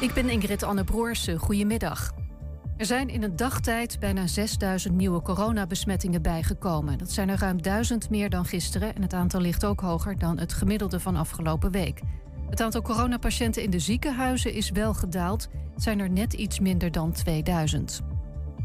[0.00, 1.38] Ik ben Ingrid Anne Broersen.
[1.38, 2.12] Goedemiddag.
[2.76, 6.98] Er zijn in een dagtijd bijna 6000 nieuwe coronabesmettingen bijgekomen.
[6.98, 10.38] Dat zijn er ruim 1000 meer dan gisteren en het aantal ligt ook hoger dan
[10.38, 12.00] het gemiddelde van afgelopen week.
[12.50, 15.48] Het aantal coronapatiënten in de ziekenhuizen is wel gedaald.
[15.76, 18.02] Zijn er net iets minder dan 2000.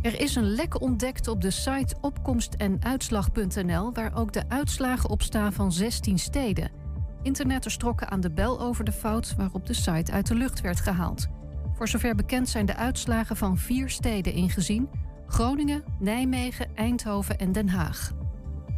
[0.01, 5.09] Er is een lek ontdekt op de site opkomst en uitslag.nl waar ook de uitslagen
[5.09, 6.80] op staan van 16 steden.
[7.23, 10.79] Internetters trokken aan de bel over de fout waarop de site uit de lucht werd
[10.79, 11.27] gehaald.
[11.73, 14.89] Voor zover bekend zijn de uitslagen van vier steden ingezien:
[15.27, 18.11] Groningen, Nijmegen, Eindhoven en Den Haag.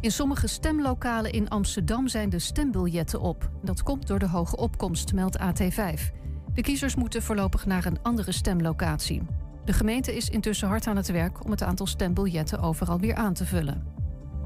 [0.00, 3.50] In sommige stemlokalen in Amsterdam zijn de stembiljetten op.
[3.62, 6.12] Dat komt door de hoge opkomst, meldt AT5.
[6.54, 9.22] De kiezers moeten voorlopig naar een andere stemlocatie.
[9.64, 13.34] De gemeente is intussen hard aan het werk om het aantal stembiljetten overal weer aan
[13.34, 13.94] te vullen.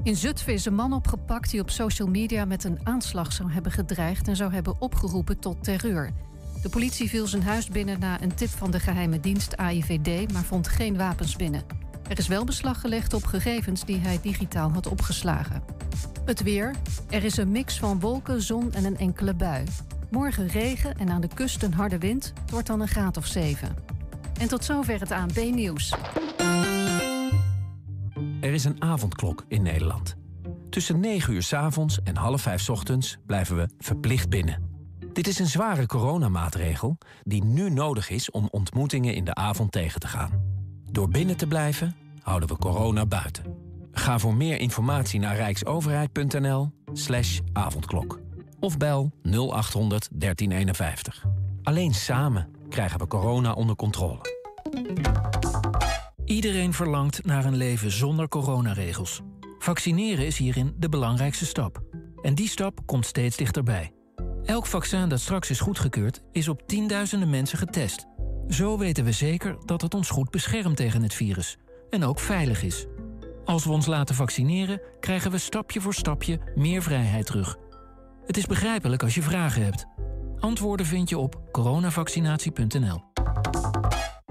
[0.03, 3.71] In Zutphen is een man opgepakt die op social media met een aanslag zou hebben
[3.71, 6.11] gedreigd en zou hebben opgeroepen tot terreur.
[6.61, 10.43] De politie viel zijn huis binnen na een tip van de geheime dienst AIVD, maar
[10.43, 11.63] vond geen wapens binnen.
[12.09, 15.63] Er is wel beslag gelegd op gegevens die hij digitaal had opgeslagen.
[16.25, 16.75] Het weer.
[17.09, 19.63] Er is een mix van wolken, zon en een enkele bui.
[20.09, 22.33] Morgen regen en aan de kust een harde wind.
[22.41, 23.75] Het wordt dan een graad of 7.
[24.39, 25.93] En tot zover het ANP-nieuws.
[28.39, 30.15] Er is een avondklok in Nederland.
[30.69, 34.69] Tussen 9 uur s avonds en half 5 s ochtends blijven we verplicht binnen.
[35.13, 39.99] Dit is een zware coronamaatregel die nu nodig is om ontmoetingen in de avond tegen
[39.99, 40.43] te gaan.
[40.91, 43.43] Door binnen te blijven houden we corona buiten.
[43.91, 48.19] Ga voor meer informatie naar rijksoverheid.nl slash avondklok.
[48.59, 51.25] Of bel 0800 1351.
[51.63, 54.19] Alleen samen krijgen we corona onder controle.
[56.29, 59.21] Iedereen verlangt naar een leven zonder coronaregels.
[59.59, 61.81] Vaccineren is hierin de belangrijkste stap.
[62.21, 63.91] En die stap komt steeds dichterbij.
[64.43, 68.05] Elk vaccin dat straks is goedgekeurd, is op tienduizenden mensen getest.
[68.47, 71.57] Zo weten we zeker dat het ons goed beschermt tegen het virus.
[71.89, 72.85] En ook veilig is.
[73.45, 77.57] Als we ons laten vaccineren, krijgen we stapje voor stapje meer vrijheid terug.
[78.25, 79.85] Het is begrijpelijk als je vragen hebt.
[80.39, 83.08] Antwoorden vind je op coronavaccinatie.nl.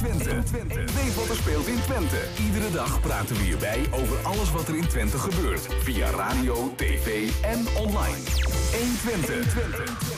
[0.00, 0.94] 120.
[0.94, 2.20] Weet wat er speelt in Twente.
[2.38, 5.66] Iedere dag praten we hierbij over alles wat er in Twente gebeurt.
[5.82, 8.18] Via radio, tv en online.
[9.02, 10.13] 120.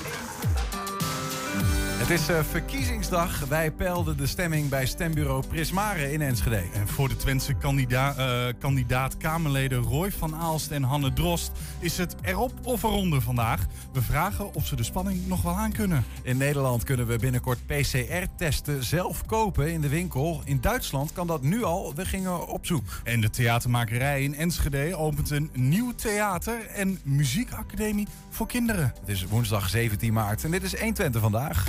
[2.06, 3.44] Het is uh, verkiezingsdag.
[3.48, 6.62] Wij peilden de stemming bij stembureau Prismare in Enschede.
[6.74, 11.98] En voor de Twentse kandida uh, kandidaat Kamerleden Roy van Aalst en Hanne Drost is
[11.98, 13.66] het erop of eronder vandaag.
[13.92, 16.04] We vragen of ze de spanning nog wel aan kunnen.
[16.22, 20.40] In Nederland kunnen we binnenkort PCR-testen zelf kopen in de winkel.
[20.44, 21.94] In Duitsland kan dat nu al.
[21.94, 23.00] We gingen op zoek.
[23.04, 28.92] En de theatermakerij in Enschede opent een nieuw theater en muziekacademie voor kinderen.
[29.00, 31.66] Het is woensdag 17 maart en dit is 120 vandaag.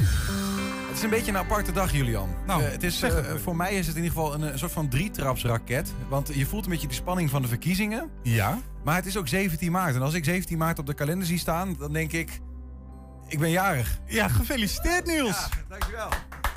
[0.88, 2.30] Het is een beetje een aparte dag, Julian.
[2.46, 3.10] Nou, uh, het is, uh,
[3.44, 5.94] voor mij is het in ieder geval een, een soort van drietrapsraket.
[6.10, 8.10] Want je voelt een beetje de spanning van de verkiezingen.
[8.24, 8.60] Ja.
[8.84, 9.96] Maar het is ook 17 maart.
[9.96, 12.40] En als ik 17 maart op de kalender zie staan, dan denk ik...
[13.28, 14.00] Ik ben jarig.
[14.06, 15.40] Ja, gefeliciteerd Niels.
[15.40, 16.10] Ja, dankjewel.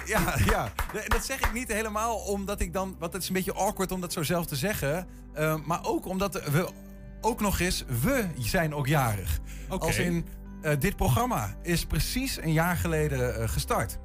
[0.07, 0.73] Ja, ja.
[1.07, 2.97] Dat zeg ik niet helemaal omdat ik dan...
[2.99, 5.07] Want het is een beetje awkward om dat zo zelf te zeggen.
[5.39, 6.69] Uh, maar ook omdat we
[7.21, 7.85] ook nog eens...
[8.03, 9.41] We zijn ook jarig.
[9.69, 9.89] Okay.
[9.89, 10.27] Als in...
[10.63, 13.99] Uh, dit programma is precies een jaar geleden uh, gestart.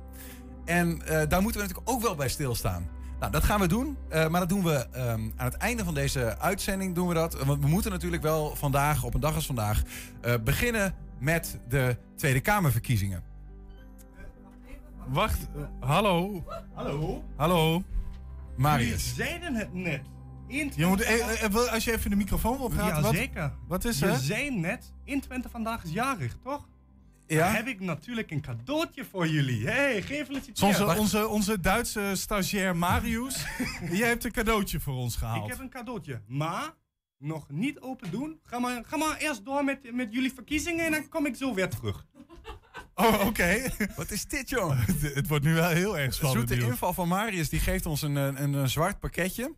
[0.65, 2.89] En uh, daar moeten we natuurlijk ook wel bij stilstaan.
[3.19, 3.97] Nou, dat gaan we doen.
[4.09, 7.43] maar dat doen we um, aan het einde van deze uitzending doen we dat.
[7.45, 9.81] Want we moeten natuurlijk wel vandaag, op een dag als vandaag,
[10.43, 13.23] beginnen met de Tweede Kamerverkiezingen.
[15.07, 15.47] Wacht,
[15.79, 16.43] hallo.
[16.73, 17.23] Hallo.
[17.35, 17.83] Hallo.
[18.55, 18.87] Marius.
[19.15, 20.01] Jullie zeiden het net.
[20.55, 22.95] Je moet, eh, als je even de microfoon opgaat.
[22.95, 23.53] Ja, wat, zeker.
[23.67, 24.11] Wat is er?
[24.11, 26.67] Je zei net, in Twente vandaag is jarig, toch?
[27.27, 27.45] Ja.
[27.45, 29.65] Dan heb ik natuurlijk een cadeautje voor jullie.
[29.67, 30.79] hey, gefeliciteerd.
[30.79, 33.45] Onze, onze, onze Duitse stagiair Marius.
[33.91, 35.43] Jij hebt een cadeautje voor ons gehaald.
[35.43, 36.21] Ik heb een cadeautje.
[36.27, 36.73] Maar
[37.17, 38.39] nog niet open doen.
[38.43, 41.53] Ga maar, ga maar eerst door met, met jullie verkiezingen en dan kom ik zo
[41.53, 42.05] weer terug.
[42.95, 43.25] Oh, oké.
[43.25, 43.71] Okay.
[43.95, 44.85] Wat is dit, joh?
[44.85, 46.47] het, het wordt nu wel heel erg spannend.
[46.47, 49.55] De zoete inval van Marius die geeft ons een, een, een zwart pakketje.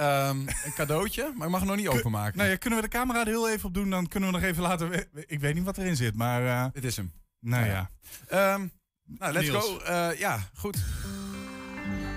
[0.00, 2.38] Um, een cadeautje, maar ik mag het nog niet openmaken.
[2.38, 3.90] Nou ja, kunnen we de camera er heel even op doen?
[3.90, 5.08] Dan kunnen we nog even laten...
[5.26, 6.42] Ik weet niet wat erin zit, maar...
[6.42, 7.12] Uh, Dit is hem.
[7.40, 7.90] Nou ja.
[8.28, 8.54] ja.
[8.54, 8.72] Um,
[9.04, 9.64] nou, let's Niels.
[9.64, 9.80] go.
[9.80, 10.84] Uh, ja, goed.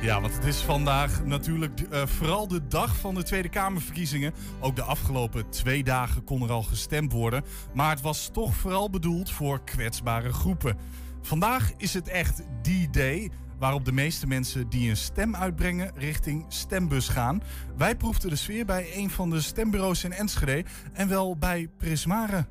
[0.01, 4.33] Ja, want het is vandaag natuurlijk eh, vooral de dag van de Tweede Kamerverkiezingen.
[4.59, 7.43] Ook de afgelopen twee dagen kon er al gestemd worden.
[7.73, 10.77] Maar het was toch vooral bedoeld voor kwetsbare groepen.
[11.21, 13.31] Vandaag is het echt die day
[13.61, 17.43] waarop de meeste mensen die een stem uitbrengen richting stembus gaan.
[17.77, 22.45] Wij proefden de sfeer bij een van de stembureaus in Enschede en wel bij Prismare.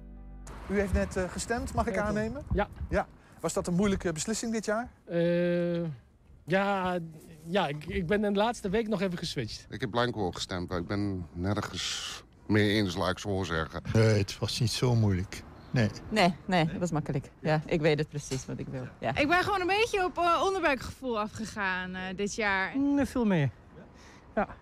[0.68, 2.42] U heeft net eh, gestemd, mag ik Ja, aannemen?
[2.52, 2.68] Ja.
[2.90, 3.06] ja.
[3.40, 4.90] Was dat een moeilijke beslissing dit jaar?
[5.04, 5.82] Eh,
[6.44, 6.98] ja,
[7.46, 9.66] ja ik, ik ben in de laatste week nog even geswitcht.
[9.70, 13.82] Ik heb blanco gestemd, maar ik ben nergens mee eens, laat ik zo zeggen.
[13.92, 15.42] Nee, het was niet zo moeilijk.
[15.70, 15.90] Nee.
[16.08, 17.30] Nee, nee, dat was makkelijk.
[17.40, 18.86] Ja, ik weet het precies wat ik wil.
[18.98, 19.16] Ja.
[19.16, 22.72] Ik ben gewoon een beetje op eh, onderbuikgevoel afgegaan eh, dit jaar.
[22.96, 23.50] veel meer.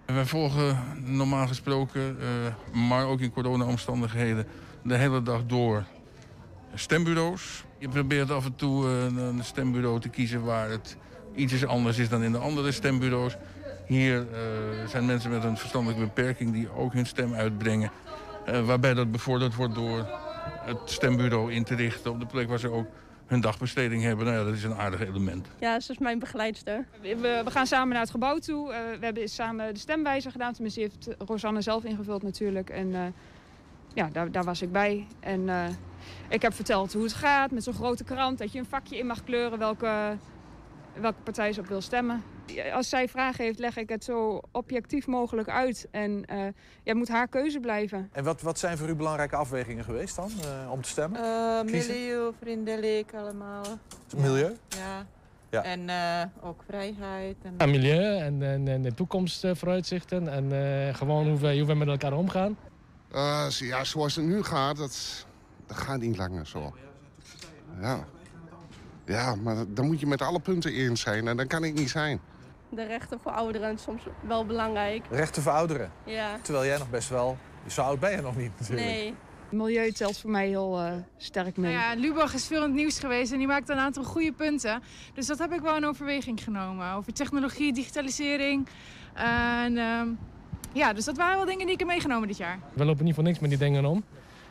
[0.07, 4.47] Wij volgen normaal gesproken, eh, maar ook in corona-omstandigheden,
[4.83, 5.85] de hele dag door
[6.75, 7.65] stembureaus.
[7.79, 10.97] Je probeert af en toe een stembureau te kiezen waar het
[11.35, 13.37] iets anders is dan in de andere stembureaus.
[13.89, 17.91] Hier eh, zijn mensen met een verstandelijke beperking die ook hun stem uitbrengen.
[18.45, 20.07] eh, waarbij dat bevorderd wordt door
[20.61, 22.87] het stembureau in te richten op de plek waar ze ook
[23.29, 24.25] hun dagbesteding hebben.
[24.27, 25.49] Nou ja, dat is een aardig element.
[25.61, 26.87] Ja, ze is mijn begeleidster.
[27.01, 28.73] We, we gaan samen naar het gebouw toe.
[28.73, 30.53] Eh, we hebben samen de stemwijzer gedaan.
[30.53, 32.71] Tenminste, die heeft Rosanne zelf ingevuld natuurlijk.
[32.71, 33.03] En eh,
[33.95, 35.07] ja, daar, daar was ik bij.
[35.21, 35.65] En eh,
[36.29, 38.39] ik heb verteld hoe het gaat met zo'n grote krant.
[38.39, 40.17] Dat je een vakje in mag kleuren welke,
[41.01, 42.23] welke partij ze op wil stemmen.
[42.73, 45.89] Als zij vragen heeft, leg ik het zo objectief mogelijk uit.
[45.91, 46.47] En eh
[46.83, 48.09] ja, moet haar keuze blijven.
[48.13, 51.21] En wat, wat zijn voor u belangrijke afwegingen geweest dan, eh, om te stemmen?
[51.21, 51.95] Eh, Kiezen?
[51.95, 53.65] milieuvriendelijk allemaal.
[54.17, 54.57] Milieu?
[54.69, 55.07] Ja.
[55.51, 55.63] Ja.
[55.63, 57.37] En eh, ook vrijheid.
[57.43, 57.55] En...
[57.59, 61.89] Ja, milieu en, en, en de toekomstvooruitzichten en eh, gewoon hoe we, hoe we met
[61.89, 62.57] elkaar omgaan.
[63.13, 65.27] Eh, ja, zoals het nu gaat, dat,
[65.67, 66.75] dat gaat niet langer zo.
[67.81, 68.05] Ja.
[69.05, 71.91] Ja, maar dan moet je met alle punten eens zijn en dat kan ik niet
[71.91, 72.21] zijn.
[72.71, 75.05] De rechten voor ouderen is soms wel belangrijk.
[75.11, 75.91] Rechten voor ouderen.
[76.05, 76.39] Ja.
[76.43, 77.37] Terwijl jij nog best wel...
[77.67, 78.87] Zo oud ben je nog niet natuurlijk.
[78.87, 79.15] Nee.
[79.51, 81.75] Milieu telt voor mij heel eh, sterk mee.
[81.75, 84.33] Nou ja, Lubach is veel in het nieuws geweest en die maakt een aantal goede
[84.33, 84.83] punten.
[85.15, 86.93] Dus dat heb ik wel in overweging genomen.
[86.93, 88.69] Over technologie, digitalisering.
[89.15, 90.09] En ehm,
[90.73, 92.59] ja, dus dat waren wel dingen die ik heb meegenomen dit jaar.
[92.73, 94.05] We lopen niet voor niks met die dingen om.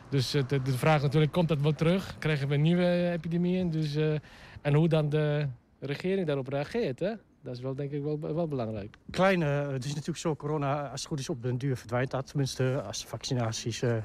[0.08, 2.16] Dus eh, de, de vraag is natuurlijk, komt dat wel terug?
[2.18, 3.70] Krijgen we een nieuwe epidemieën?
[3.70, 4.14] Dus, eh,
[4.62, 5.48] en hoe dan de
[5.80, 7.12] regering daarop reageert, hè?
[7.42, 8.96] Dat is wel denk ik wel, wel belangrijk.
[9.10, 12.10] Klein, eh, het is natuurlijk zo, corona, als het goed is op den duur verdwijnt
[12.10, 12.26] dat.
[12.26, 13.96] Tenminste, als de vaccinaties eh,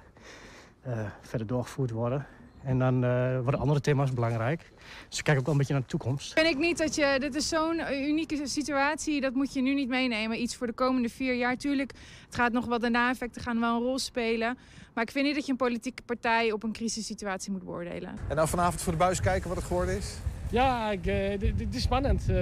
[0.81, 2.27] eh, verder doorgevoerd worden.
[2.63, 4.71] En dan eh, worden andere thema's belangrijk.
[5.09, 6.35] Dus ik kijk ook wel een beetje naar de toekomst.
[6.35, 9.89] Ben ik niet dat je, dit is zo'n unieke situatie, dat moet je nu niet
[9.89, 10.41] meenemen.
[10.41, 11.57] Iets voor de komende vier jaar.
[11.57, 11.91] Tuurlijk,
[12.25, 14.57] het gaat nog wel, de na-effecten gaan wel een rol spelen.
[14.93, 18.15] Maar ik vind niet dat je een politieke partij op een crisissituatie moet beoordelen.
[18.27, 20.15] En dan vanavond voor de buis kijken wat het geworden is?
[20.53, 22.21] Ja, ik, eh, dit, dit is spannend.
[22.29, 22.35] Eh,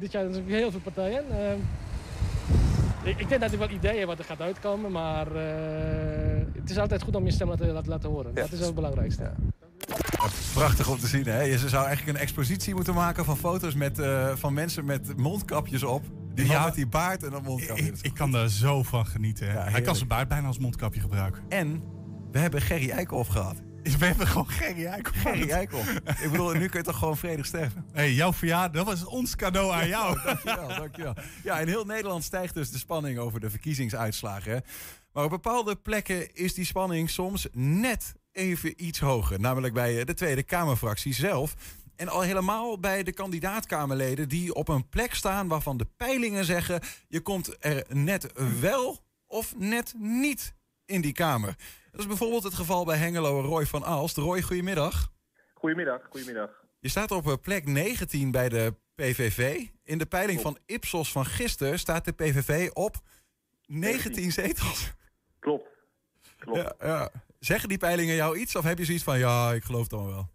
[0.00, 1.24] dit jaar zijn er heel veel partijen.
[1.30, 1.52] Eh,
[3.10, 6.78] ik, ik denk dat er wel ideeën wat er gaat uitkomen, maar eh, het is
[6.78, 8.34] altijd goed om je stem te laten, laten horen.
[8.34, 9.30] dat is wel het belangrijkste.
[10.54, 11.40] Prachtig om te zien, hè?
[11.42, 15.82] Je zou eigenlijk een expositie moeten maken van foto's met, eh, van mensen met mondkapjes
[15.82, 16.04] op.
[16.34, 16.64] Die man Ja.
[16.64, 17.84] met die baard en dat mondkapje.
[17.84, 19.50] Ik, ik kan daar zo van genieten.
[19.70, 21.42] Hij kan zijn baard bijna als mondkapje gebruiken.
[21.48, 21.82] En
[22.32, 23.62] we hebben Gerry Eikhoff gehad.
[23.98, 25.22] We hebben gewoon Gerry Eikhoff.
[25.22, 25.92] Gerry Eikhoff.
[26.22, 27.84] Ik bedoel, nu kun je toch gewoon vredig sterven?
[27.92, 30.18] Hey, jouw verjaardag, dat was ons cadeau aan jou.
[30.24, 31.14] dankjewel, dankjewel.
[31.42, 34.52] Ja, in heel Nederland stijgt dus de spanning over de verkiezingsuitslagen.
[34.52, 34.58] hè.
[35.12, 39.40] Maar op bepaalde plekken is die spanning soms net even iets hoger.
[39.40, 41.54] Namelijk bij eh, de Tweede Kamerfractie zelf.
[41.96, 46.80] En al helemaal bij de kandidaatkamerleden die op een plek staan waarvan de peilingen zeggen...
[47.08, 50.54] je komt er net wel of net niet
[50.84, 51.56] in die Kamer.
[51.94, 54.16] Dat is bijvoorbeeld het geval bij Hengelo Roy van Aalst.
[54.16, 55.12] Roy, goedemiddag.
[55.54, 56.50] Goedemiddag, goedemiddag.
[56.80, 59.66] Je staat op eh, plek 19 bij de PVV.
[59.82, 62.96] In de peiling van Ipsos van gisteren staat de PVV op
[63.66, 64.92] 19 zetels.
[65.38, 65.68] Klopt.
[66.38, 66.58] Klopt.
[66.58, 67.10] Ja, ja.
[67.38, 70.06] Zeggen die peilingen jou iets of heb je zoiets van ja, ik geloof het dan
[70.06, 70.30] wel?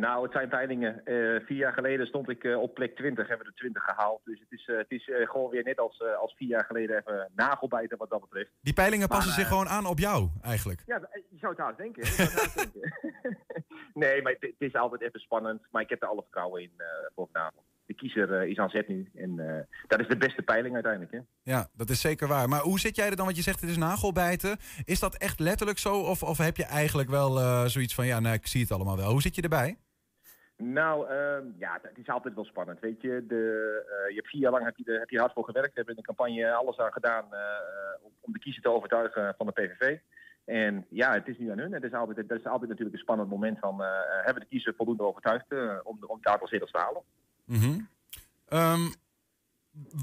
[0.00, 1.04] Nou, het zijn peilingen.
[1.04, 4.20] Eh, vier jaar geleden stond ik eh, op plek 20, hebben we de 20 gehaald.
[4.24, 7.30] Dus het is, eh, het is gewoon weer net als, als vier jaar geleden even
[7.34, 8.50] nagelbijten wat dat betreft.
[8.60, 10.82] Die peilingen Maar, passen zich gewoon aan op jou eigenlijk.
[10.86, 12.02] Ja, je zou het haast denken.
[12.02, 12.70] het
[14.02, 15.62] nee, maar het, het is altijd even spannend.
[15.70, 16.72] Maar ik heb er alle vertrouwen in
[17.14, 17.64] voor vanavond.
[17.86, 19.10] De kiezer is aan zet nu.
[19.14, 21.12] En dat is de beste peiling uiteindelijk.
[21.12, 21.18] Hè?
[21.42, 22.48] Ja, dat is zeker waar.
[22.48, 23.24] Maar hoe zit jij er dan?
[23.24, 24.56] Want je zegt het is nagelbijten.
[24.84, 26.00] Is dat echt letterlijk zo?
[26.00, 29.10] Of, of heb je eigenlijk wel zoiets van ja, nou, ik zie het allemaal wel.
[29.10, 29.76] Hoe zit je erbij?
[30.62, 32.80] Nou, ehm, ja, het is altijd wel spannend.
[32.80, 33.34] Weet je, de,
[33.88, 35.74] eh, je hebt vier jaar lang heb je, heb je hard voor gewerkt.
[35.74, 37.40] Hebben in de campagne alles aan gedaan eh,
[38.02, 39.98] om, om de kiezer te overtuigen van de PVV.
[40.44, 41.72] En ja, het is nu aan hun.
[41.72, 43.82] Het is altijd, dat is altijd natuurlijk een spannend moment van...
[43.82, 47.02] eh, hebben we de kiezer voldoende overtuigd eh, om, om het aantal zetels te halen?
[47.44, 47.80] Mhm.
[48.46, 48.92] Ehm,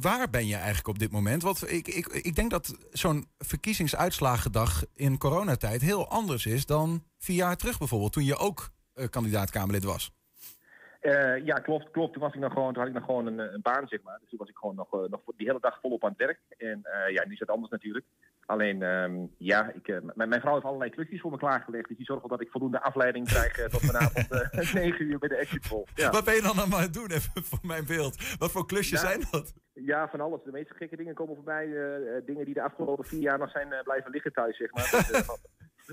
[0.01, 1.43] waar ben je eigenlijk op dit moment?
[1.43, 7.35] Want ik, ik, ik denk dat zo'n verkiezingsuitslagendag in coronatijd heel anders is dan vier
[7.35, 8.69] jaar terug bijvoorbeeld, toen je ook
[9.09, 10.11] kandidaat Kamerlid was.
[11.01, 12.13] Uh, ja, klopt, klopt.
[12.13, 14.17] Toen, was ik nog gewoon, toen had ik nog gewoon een, een baan, zeg maar.
[14.19, 16.39] Dus toen was ik gewoon nog, uh, nog die hele dag volop aan het werk.
[16.57, 18.05] En uh, ja, nu is het anders natuurlijk.
[18.45, 21.87] Alleen, um, ja, ik, mijn, vrouw heeft allerlei klusjes voor me klaargelegd.
[21.87, 24.29] Dus die zorgt wel dat ik voldoende afleiding krijg tot vanavond
[24.73, 25.85] 9 uur bij de exit.
[25.95, 26.09] Ja.
[26.09, 28.35] Wat ben je dan aan het doen, even voor mijn beeld?
[28.37, 29.07] Wat voor klusjes Ja.
[29.07, 29.53] zijn dat?
[29.73, 30.43] Ja, van alles.
[30.43, 31.65] De meeste gekke dingen komen voorbij.
[31.65, 34.89] eh, dingen die de afgelopen vier jaar nog zijn eh, blijven liggen thuis, zeg maar.
[34.91, 35.29] Dus, eh,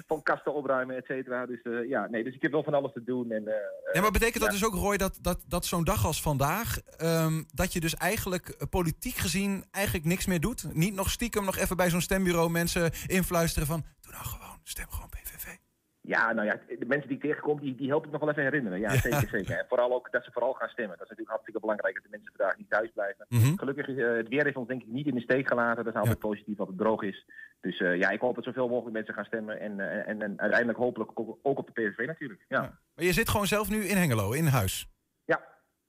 [0.06, 1.46] van, kasten opruimen, et cetera.
[1.46, 3.30] Dus eh, ja, nee, dus ik heb wel van alles te doen.
[3.30, 3.54] En, eh,
[3.92, 4.58] Ja, maar betekent dat ja.
[4.58, 8.48] dus ook, Roy, dat, dat, dat zo'n dag als vandaag, ehm, dat je dus eigenlijk
[8.48, 10.74] eh, politiek gezien eigenlijk niks meer doet?
[10.74, 14.90] Niet nog stiekem nog even bij zo'n stembureau mensen influisteren van, doe nou gewoon, stem
[14.90, 15.63] gewoon PVV.
[16.06, 18.42] Ja, nou ja, de mensen die ik tegenkom, die, die help ik nog wel even
[18.42, 18.78] herinneren.
[18.80, 19.58] Ja, zeker, zeker.
[19.58, 20.92] En vooral ook dat ze vooral gaan stemmen.
[20.99, 23.26] Dat is natuurlijk hartstikke belangrijk dat de mensen vandaag niet thuis blijven.
[23.28, 23.56] Mhm.
[23.56, 25.84] Gelukkig is eh, het weer heeft ons denk ik niet in de steek gelaten.
[25.84, 27.26] Dat is altijd positief dat het droog is.
[27.61, 29.61] Dus eh, ja, ik hoop dat zoveel mogelijk mensen gaan stemmen.
[29.61, 31.11] En, eh, en, en uiteindelijk hopelijk
[31.42, 32.44] ook, op de PVV natuurlijk.
[32.49, 32.61] Ja.
[32.94, 34.88] Maar je zit gewoon zelf nu in Hengelo, in huis.
[35.25, 35.40] Ja.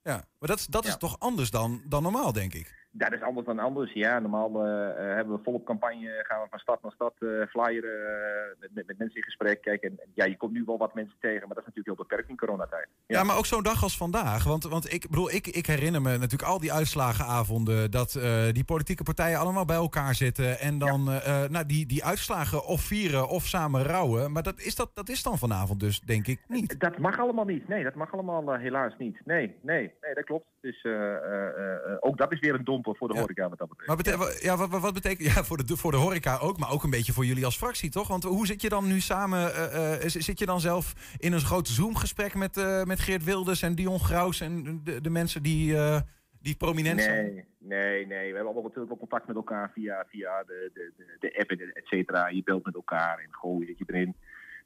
[0.02, 2.85] Ja, maar dat, is- dat is toch anders dan, dan normaal, denk ik.
[2.98, 3.92] Ja, dat is anders dan anders.
[3.92, 7.28] Ja, normaal eh, eh, hebben we volop campagne, gaan we van stad naar stad eh
[7.48, 7.98] flyeren,
[8.60, 9.62] met, met, met mensen in gesprek.
[9.62, 12.06] Kijk, en, ja, je komt nu wel wat mensen tegen, maar dat is natuurlijk heel
[12.06, 12.88] beperkt in coronatijd.
[13.06, 14.44] Ja, maar ook zo'n dag als vandaag.
[14.44, 17.90] Want, want ik bedoel, ik, ik herinner me natuurlijk al die uitslagenavonden.
[17.90, 18.20] Dat
[18.52, 20.58] die politieke partijen allemaal bij elkaar zitten.
[20.58, 21.04] En dan
[21.50, 24.32] nou, die, die uitslagen of vieren of samen rouwen.
[24.32, 26.80] Maar dat is, dat, dat is dan vanavond dus, denk ik, niet.
[26.80, 27.68] Dat mag allemaal niet.
[27.68, 29.20] Nee, dat mag allemaal helaas niet.
[29.24, 30.46] Nee, nee, nee, dat klopt.
[30.66, 33.68] Dus eh, eh, eh, ook dat is weer een domper voor de horeca wat dat
[33.68, 33.88] betreft.
[33.88, 36.70] Maar bete- wa- ja, wat, wat- betekent ja, voor, de, voor de horeca ook, maar
[36.72, 38.08] ook een beetje voor jullie als fractie, toch?
[38.08, 39.50] Want hoe zit je dan nu samen?
[40.10, 44.40] zit je dan zelf in een groot Zoom-gesprek met, met Geert Wilders en Dion Graus
[44.40, 45.76] en de, de mensen die,
[46.40, 47.24] die prominent zijn?
[47.24, 48.18] Nee, nee, nee.
[48.18, 51.50] We hebben allemaal natuurlijk wel contact met elkaar via, via de, de, de, de app,
[51.50, 52.28] en et cetera.
[52.28, 54.16] Je belt met elkaar en gooi je erin.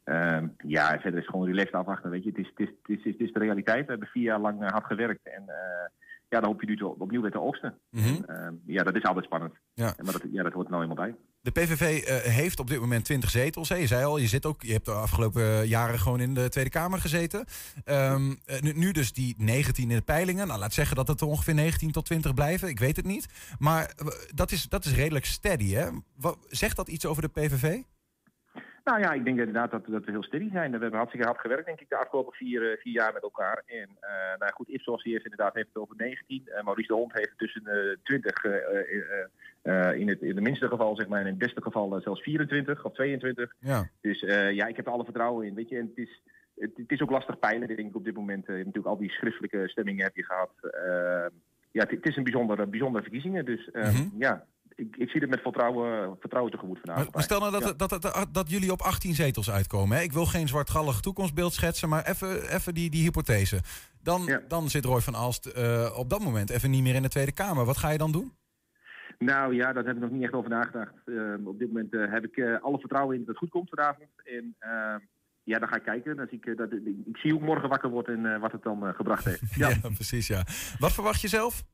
[0.05, 2.11] Ehm, ja, verder is gewoon relaxed afwachten.
[2.11, 2.29] Weet je.
[2.29, 3.85] Het, is, het, is, het, is, het is de realiteit.
[3.85, 5.27] We hebben vier jaar lang eh, hard gewerkt.
[5.29, 5.89] En eh,
[6.31, 7.79] ja, dan hoop je nu opnieuw weer te oogsten.
[7.91, 8.23] Mhm.
[8.25, 9.55] Ehm, ja, dat is altijd spannend.
[9.75, 9.95] Ja.
[10.03, 11.15] Maar dat, ja, dat hoort er nou eenmaal bij.
[11.41, 13.69] De PVV eh, heeft op dit moment 20 zetels.
[13.69, 13.75] Hè.
[13.75, 16.71] Je zei al, je, zit ook, je hebt de afgelopen jaren gewoon in de Tweede
[16.71, 17.45] Kamer gezeten.
[17.85, 20.47] Ehm, eh, nu, nu dus die 19 in de peilingen.
[20.47, 22.69] Nou, laat zeggen dat het er ongeveer 19 tot 20 blijven.
[22.69, 23.55] Ik weet het niet.
[23.59, 23.95] Maar
[24.35, 25.73] dat is, dat is redelijk steady.
[25.73, 25.89] Hè?
[26.17, 27.83] Wat, zegt dat iets over de PVV?
[28.85, 30.71] Nou ja, ik denk inderdaad dat, dat we heel steady zijn.
[30.73, 33.63] We hebben hartstikke hard gewerkt, denk ik, de afgelopen vier, eh, vier jaar met elkaar.
[33.67, 36.43] En eh nou goed, Ipsos die heeft inderdaad heeft het over 19.
[36.49, 38.61] Eh, Maurice de Hond heeft tussen de 20 eh, eh,
[39.63, 41.21] eh, eh, in, het, in het minste geval, zeg maar.
[41.21, 43.55] En in het beste geval zelfs 24 of 22.
[43.59, 43.89] Ja.
[44.01, 44.21] Dus
[44.51, 45.55] ja, ik heb er alle vertrouwen in.
[45.55, 46.23] Weet je, en het is,
[46.57, 48.47] het, is ook lastig peilen, denk ik, op dit moment.
[48.47, 50.51] Je hebt natuurlijk al die schriftelijke stemmingen heb je gehad.
[50.61, 51.27] Eh,
[51.71, 53.45] ja, het, is een bijzondere, bijzondere verkiezingen.
[53.45, 54.09] Dus eh, Mhm.
[54.19, 54.45] ja,
[54.81, 57.15] ik, ik zie het met vertrouwen, vertrouwen tegemoet Maar, vanavond.
[57.15, 57.87] maar stel nou dat, Ja.
[57.87, 59.97] dat, dat, jullie op 18 zetels uitkomen.
[59.97, 60.03] Hè?
[60.03, 63.61] Ik wil geen zwartgallig toekomstbeeld schetsen, maar even, die, die hypothese.
[64.03, 67.09] Dan, dan zit Roy van Aalst eh, op dat moment even niet meer in de
[67.09, 67.65] Tweede Kamer.
[67.65, 68.33] Wat ga je dan doen?
[69.19, 70.93] Nou ja, daar heb ik nog niet echt over nagedacht.
[71.07, 73.69] Ehm, op dit moment eh, heb ik eh, alle vertrouwen in dat het goed komt
[73.69, 74.09] vanavond.
[74.25, 74.99] En ehm,
[75.43, 76.17] ja, dan ga ik kijken.
[76.17, 76.73] Dan zie ik, dat,
[77.07, 79.43] ik zie hoe ik morgen wakker word en wat het dan gebracht heeft.
[79.63, 79.71] Ja.
[79.95, 80.43] precies, ja.
[80.79, 81.65] Wat verwacht je zelf?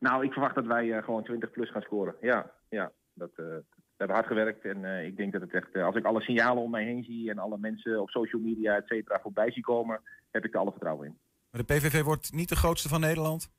[0.00, 2.14] Nou, ik verwacht dat wij eh, gewoon 20 plus gaan scoren.
[2.20, 2.92] Ja, ja.
[3.14, 6.04] Dat, eh, we hebben hard gewerkt en eh, ik denk dat het echt, als ik
[6.04, 9.52] alle signalen om mij heen zie en alle mensen op social media, et cetera, voorbij
[9.52, 11.18] zie komen, heb ik er alle vertrouwen in.
[11.50, 13.50] Maar de PVV wordt niet de grootste van Nederland.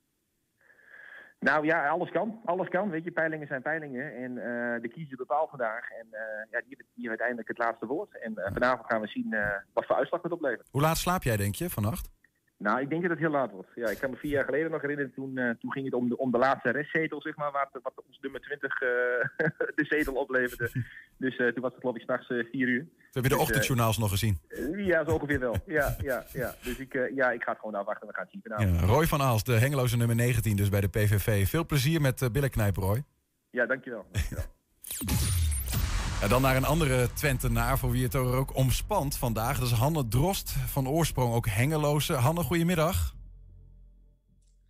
[1.40, 2.42] Nou ja, alles kan.
[2.46, 2.90] Alles kan.
[2.90, 4.16] Weet je, peilingen zijn peilingen.
[4.16, 4.34] En
[4.82, 5.90] de kiezer bepaalt vandaag.
[5.90, 6.08] En
[6.52, 8.20] ja, die, die heeft uiteindelijk het laatste woord.
[8.20, 9.36] En vanavond gaan we zien
[9.74, 10.68] wat voor uitslag het oplevert.
[10.72, 12.10] Hoe laat slaap jij, denk je, vannacht?
[12.62, 13.70] Nou, ik denk dat het heel laat wordt.
[13.76, 15.14] Ja, ik kan me vier jaar geleden nog herinneren.
[15.14, 17.52] Toen, eh, toen ging het om de, om de laatste restzetel, zeg maar.
[17.52, 18.90] Waar, wat ons nummer 20 eh,
[19.78, 20.72] de zetel opleverde.
[21.18, 22.80] Dus eh, toen was het geloof ik s'nachts vier uur.
[22.80, 24.40] Heb je de Dus, ochtendjournaals nog gezien?
[24.76, 25.56] ja, zo ongeveer wel.
[25.66, 26.56] Ja, ja, ja.
[26.64, 28.08] Dus ik, ja, ik ga het gewoon afwachten.
[28.08, 28.80] We gaan het zien vanavond.
[28.80, 31.48] Ja, Roy van Aalst, de hengeloze nummer 19 dus bij de PVV.
[31.48, 33.04] Veel plezier met uh, billenknijpen, Roy.
[33.50, 34.06] Ja, dankjewel.
[34.12, 34.46] dankjewel.
[36.30, 39.60] Dan naar een andere Twentenaar voor wie het er ook omspant vandaag.
[39.60, 42.14] Dat is Hanne Drost, van oorsprong ook hengeloze.
[42.14, 43.16] Hanne, goedemiddag.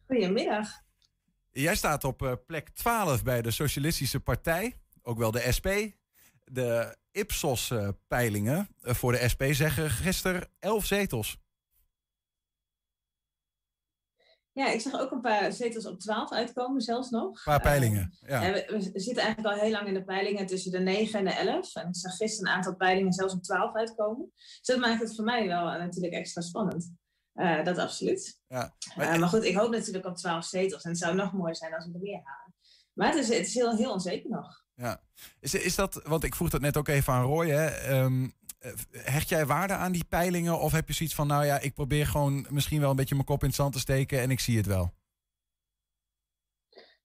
[0.08, 0.68] Goedemiddag.
[1.52, 5.68] Jij staat op eh, plek 12 bij de Socialistische Partij, ook wel de SP.
[6.44, 11.38] De Ipsos-peilingen eh, voor de SP zeggen gisteren 11 zetels.
[14.54, 17.28] Ja, ik zag ook een paar zetels op 12 uitkomen, zelfs nog.
[17.28, 18.18] Een paar peilingen.
[18.20, 18.40] Ja.
[18.42, 21.32] We, we zitten eigenlijk al heel lang in de peilingen tussen de 9 en de
[21.32, 21.76] 11.
[21.76, 24.32] En ik zag gisteren een aantal peilingen zelfs op 12 uitkomen.
[24.36, 26.94] Dus dat maakt het voor mij wel eh, natuurlijk extra spannend.
[27.34, 28.40] Eh, dat absoluut.
[28.48, 28.76] Ja.
[28.96, 30.84] Maar, maar goed, ik hoop natuurlijk op 12 zetels.
[30.84, 32.56] En het zou nog mooier zijn als we er meer halen.
[32.94, 34.64] Maar het is, het is heel, heel onzeker nog.
[34.76, 35.02] Ja.
[35.40, 37.66] Is, is dat, want ik vroeg dat net ook even aan Roy, hè?
[37.68, 38.30] Ehm, eh,
[38.92, 40.60] hecht jij waarde aan die peilingen?
[40.60, 43.28] Of heb je zoiets van, nou ja, ik probeer gewoon misschien wel een beetje mijn
[43.28, 44.94] kop in het zand te steken en ik zie het wel?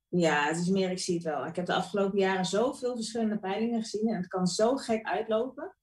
[0.09, 1.47] Ja, het is meer, ik zie het wel.
[1.47, 4.09] Ik heb de afgelopen jaren zoveel verschillende peilingen gezien.
[4.09, 5.77] En het kan zo gek uitlopen.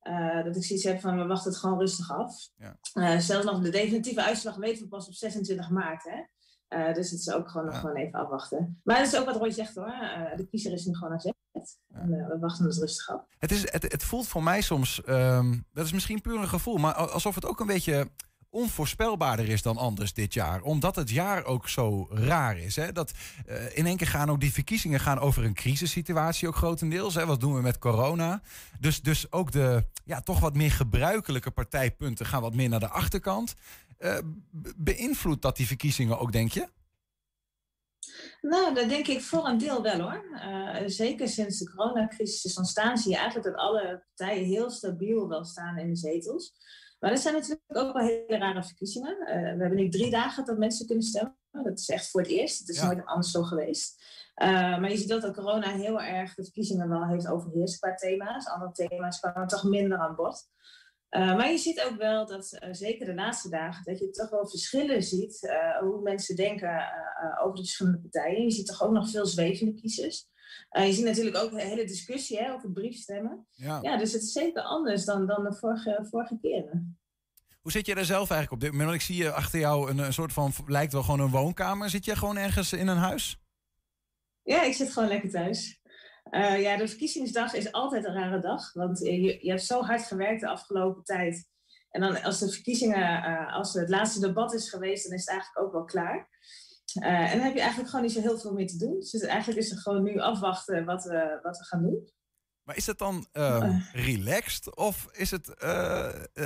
[0.00, 2.48] eh, dat ik zoiets heb van, we wachten het gewoon rustig af.
[2.56, 2.78] Ja.
[2.92, 6.04] Eh, zelfs nog de definitieve uitslag weten we pas op 26 maart.
[6.04, 6.22] Hè?
[6.68, 8.80] Eh, dus het is ook gewoon nog gewoon even afwachten.
[8.84, 9.86] Maar dat is ook wat Roy zegt hoor.
[9.86, 11.34] Eh, de kiezer is nu gewoon aan zet.
[11.92, 13.20] En eh, we wachten het rustig af.
[13.38, 16.76] Het, is, het, het voelt voor mij soms, ehm, dat is misschien puur een gevoel,
[16.76, 18.10] maar alsof het ook een beetje
[18.50, 20.62] onvoorspelbaarder is dan anders dit jaar.
[20.62, 22.76] Omdat het jaar ook zo raar is.
[22.76, 22.92] Hè?
[22.92, 23.12] Dat,
[23.46, 27.14] eh, in één keer gaan ook die verkiezingen gaan over een crisissituatie ook grotendeels.
[27.14, 27.26] Hè?
[27.26, 28.42] Wat doen we met corona?
[28.78, 32.88] Dus, dus ook de ja, toch wat meer gebruikelijke partijpunten gaan wat meer naar de
[32.88, 33.54] achterkant.
[33.98, 34.18] Eh,
[34.50, 36.68] be- beïnvloedt dat die verkiezingen ook, denk je?
[38.40, 40.24] Nou, dat denk ik voor een deel wel hoor.
[40.34, 45.28] Eh, zeker sinds de coronacrisis is ontstaan, zie je eigenlijk dat alle partijen heel stabiel
[45.28, 46.52] wel staan in de zetels.
[46.98, 49.18] Maar er zijn natuurlijk ook wel hele rare verkiezingen.
[49.26, 51.38] Eh, we hebben nu drie dagen dat mensen kunnen stemmen.
[51.50, 52.58] Dat is echt voor het eerst.
[52.58, 52.86] Het is Ja.
[52.86, 54.04] nooit anders zo geweest.
[54.34, 57.94] Eh, maar je ziet ook dat corona heel erg de verkiezingen wel heeft overheerst qua
[57.94, 58.46] thema's.
[58.46, 60.48] Andere thema's kwamen toch minder aan bod.
[61.10, 64.30] Eh, maar je ziet ook wel dat, eh, zeker de laatste dagen, dat je toch
[64.30, 66.92] wel verschillen ziet eh, hoe mensen denken
[67.42, 68.42] over de verschillende partijen.
[68.42, 70.28] Je ziet toch ook nog veel zwevende kiezers.
[70.70, 73.46] Je ziet natuurlijk ook een hele discussie hè, over briefstemmen.
[73.50, 73.78] Ja.
[73.82, 76.98] Ja, dus het is zeker anders dan, dan de vorige, vorige keren.
[77.60, 78.88] Hoe zit je daar zelf eigenlijk op dit moment?
[78.88, 81.90] Want Ik zie je achter jou een, een soort van, lijkt wel gewoon een woonkamer.
[81.90, 83.38] Zit je gewoon ergens in een huis?
[84.42, 85.79] Ja, ik zit gewoon lekker thuis.
[86.24, 88.72] Eh, ja, de verkiezingsdag is altijd een rare dag.
[88.72, 91.48] Want eh, je, je hebt zo hard gewerkt de afgelopen tijd.
[91.90, 95.28] En dan als de verkiezingen, eh, als het laatste debat is geweest, dan is het
[95.30, 96.28] eigenlijk ook wel klaar.
[96.94, 98.98] En dan heb je eigenlijk gewoon niet zo heel veel meer te doen.
[98.98, 102.12] Dus eigenlijk is het gewoon nu afwachten wat we, wat we gaan doen.
[102.62, 105.64] Maar is het dan ehm, relaxed of is het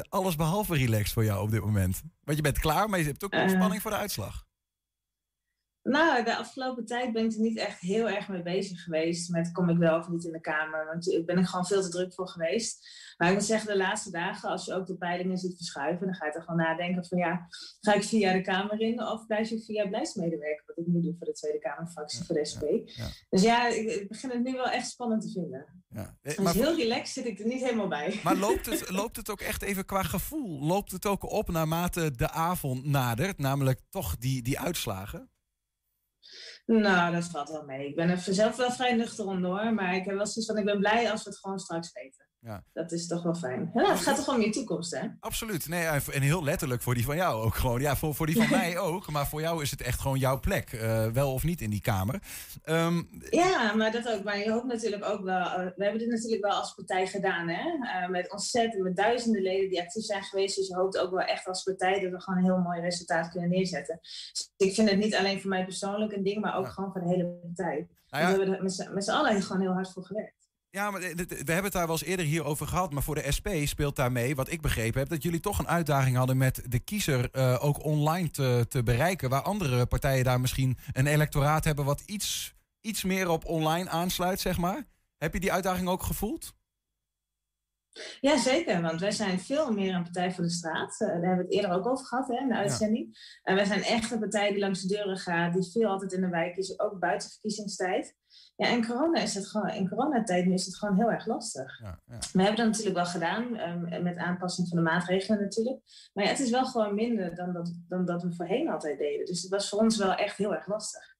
[0.08, 2.02] alles behalve relaxed voor jou op dit moment?
[2.22, 4.43] Want je bent klaar, maar je hebt ook nog spanning voor de uitslag.
[5.84, 9.30] Nou, de afgelopen tijd ben ik er niet echt heel erg mee bezig geweest.
[9.30, 10.86] Met kom ik wel of niet in de Kamer.
[10.86, 12.88] Want ik ben er gewoon veel te druk voor geweest.
[13.16, 16.14] Maar ik moet zeggen, de laatste dagen, als je ook de peilingen ziet verschuiven, dan
[16.14, 17.46] ga je toch gewoon nadenken van ja,
[17.80, 20.64] ga ik via de Kamer in of blijf ik via beleidsmedewerker?
[20.66, 22.62] Wat ik nu doe voor de Tweede Kamerfractie voor de SP.
[23.30, 25.84] Dus ja, ik, ik begin het nu wel echt spannend te vinden.
[25.88, 26.16] Ja.
[26.22, 28.20] Dus maar, heel relaxed zit ik er niet helemaal bij.
[28.22, 30.60] maar loopt, het, loopt het ook echt even qua gevoel?
[30.60, 33.38] Loopt het ook op naarmate de avond nadert?
[33.38, 35.32] Namelijk toch die, die uitslagen?
[36.66, 37.88] Nou, dat valt wel mee.
[37.88, 40.64] Ik ben er zelf wel vrij nuchter onder, maar ik heb wel zoiets van, ik
[40.64, 42.27] ben blij als we het gewoon straks weten.
[42.44, 42.64] Ja.
[42.72, 43.70] Dat is toch wel fijn.
[43.74, 45.07] Ja, het gaat toch om je toekomst, hè?
[45.20, 45.68] Absoluut.
[45.68, 47.80] Nee, en heel letterlijk voor die van jou ook gewoon.
[47.80, 49.11] Ja, voor, voor die van mij ook.
[49.11, 50.72] Maar voor jou is het echt gewoon jouw plek.
[50.72, 52.22] eh, wel of niet in die kamer.
[52.62, 54.22] Ehm, Ja, maar dat ook.
[54.24, 55.44] Maar je hoopt natuurlijk ook wel.
[55.46, 57.70] eh, we hebben dit natuurlijk wel als partij gedaan, hè?
[58.02, 60.57] Eh, met ontzettend, met duizenden leden die actief zijn geweest.
[60.57, 63.28] Dus je hoopt ook wel echt als partij dat we gewoon een heel mooi resultaat
[63.30, 63.98] kunnen neerzetten.
[64.00, 67.00] Dus ik vind het niet alleen voor mij persoonlijk een ding, maar ook gewoon voor
[67.00, 67.88] de hele partij.
[68.11, 68.33] Nou ja.
[68.33, 70.43] We hebben er met z'n allen gewoon heel hard voor gewerkt.
[70.74, 72.92] Ja, maar we hebben het daar wel eens eerder hier over gehad.
[72.92, 76.16] Maar voor de SP speelt daarmee, wat ik begrepen heb, dat jullie toch een uitdaging
[76.16, 79.30] hadden met de kiezer eh, ook online te, te bereiken.
[79.30, 84.40] Waar andere partijen daar misschien een electoraat hebben wat iets, iets meer op online aansluit,
[84.40, 84.84] zeg maar.
[85.18, 86.54] Heb je die uitdaging ook gevoeld?
[88.20, 88.82] Ja, zeker.
[88.82, 91.00] Want wij zijn veel meer een partij voor de straat.
[91.00, 93.38] Eh, daar hebben we het eerder ook over gehad hè, in de uitzending.
[93.42, 96.20] En wij zijn echt een partij die langs de deuren gaat, die veel altijd in
[96.20, 98.14] de wijk is, ook buiten verkiezingstijd.
[98.56, 101.80] Ja, en corona is het gewoon, in coronatijd nu is het gewoon heel erg lastig.
[102.32, 105.80] We hebben dat natuurlijk wel gedaan, ehm, met aanpassing van de maatregelen natuurlijk.
[106.12, 109.26] Maar ja, het is wel gewoon minder dan dat, dan dat we voorheen altijd deden.
[109.26, 111.14] Dus het was voor ons wel echt heel erg lastig.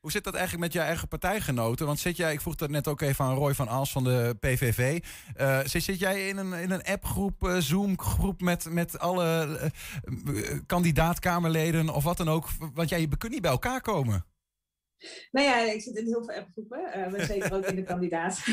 [0.00, 1.86] Hoe zit dat eigenlijk met je eigen partijgenoten?
[1.86, 4.36] Want zit jij, ik vroeg dat net ook even aan Roy van Aals van de
[4.40, 5.04] PVV.
[5.34, 10.58] Eh, zit, zit jij in een, in een appgroep, eh, Zoom-groep met, met alle eh,
[10.66, 12.48] kandidaatkamerleden of wat dan ook?
[12.74, 14.24] Want jij je kunt niet bij elkaar komen.
[15.30, 18.42] Nou ja, ik zit in heel veel appgroepen, eh maar zeker ook in de kandidaat.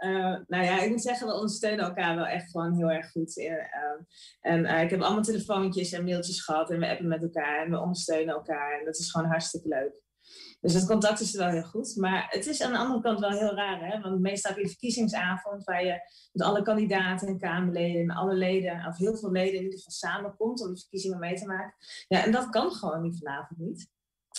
[0.00, 3.38] Eh, nou ja, ik moet zeggen, we ondersteunen elkaar wel echt gewoon heel erg goed.
[3.38, 4.02] Ehm,
[4.40, 7.80] en ik heb allemaal telefoontjes en mailtjes gehad en we appen met elkaar en we
[7.80, 8.78] ondersteunen elkaar.
[8.78, 10.02] En dat is gewoon hartstikke leuk.
[10.60, 11.96] Dus het contact is wel heel goed.
[11.96, 14.00] Maar het is aan de andere kant wel heel raar, hè?
[14.00, 16.00] Want meestal heb je verkiezingsavond waar je
[16.32, 19.92] met alle kandidaten en Kamerleden en alle leden, of heel veel leden in ieder geval
[19.92, 21.74] samenkomt om de verkiezingen mee te maken.
[22.08, 23.88] Ja, en dat kan gewoon niet vanavond niet.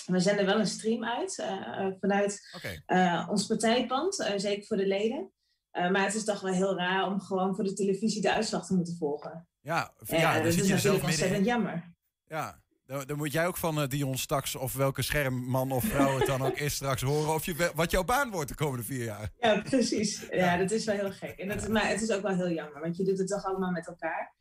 [0.05, 2.81] We zenden wel een stream uit eh, vanuit Oké.
[2.85, 5.31] eh, ons partijpand, eh, zeker voor de leden.
[5.71, 8.65] Eh, maar het is toch wel heel raar om gewoon voor de televisie de uitslag
[8.65, 9.47] te moeten volgen.
[9.61, 11.93] Ja, Ja, dat is natuurlijk ontzettend jammer.
[12.25, 16.17] Ja, dan, dan moet jij ook van eh, Dion straks, of welke schermman of vrouw
[16.17, 19.03] het dan ook is, straks horen of je, wat jouw baan wordt de komende vier
[19.03, 19.29] jaar.
[19.39, 20.27] Ja, precies.
[20.31, 21.39] Ja, dat is wel heel gek.
[21.39, 23.71] En dat, maar het is ook wel heel jammer, want je doet het toch allemaal
[23.71, 24.33] met elkaar.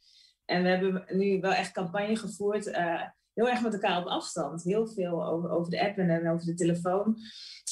[0.45, 3.03] En we hebben nu wel echt campagne gevoerd, eh,
[3.41, 4.63] heel erg met elkaar op afstand.
[4.63, 7.17] Heel veel over, over de app en, en over de telefoon.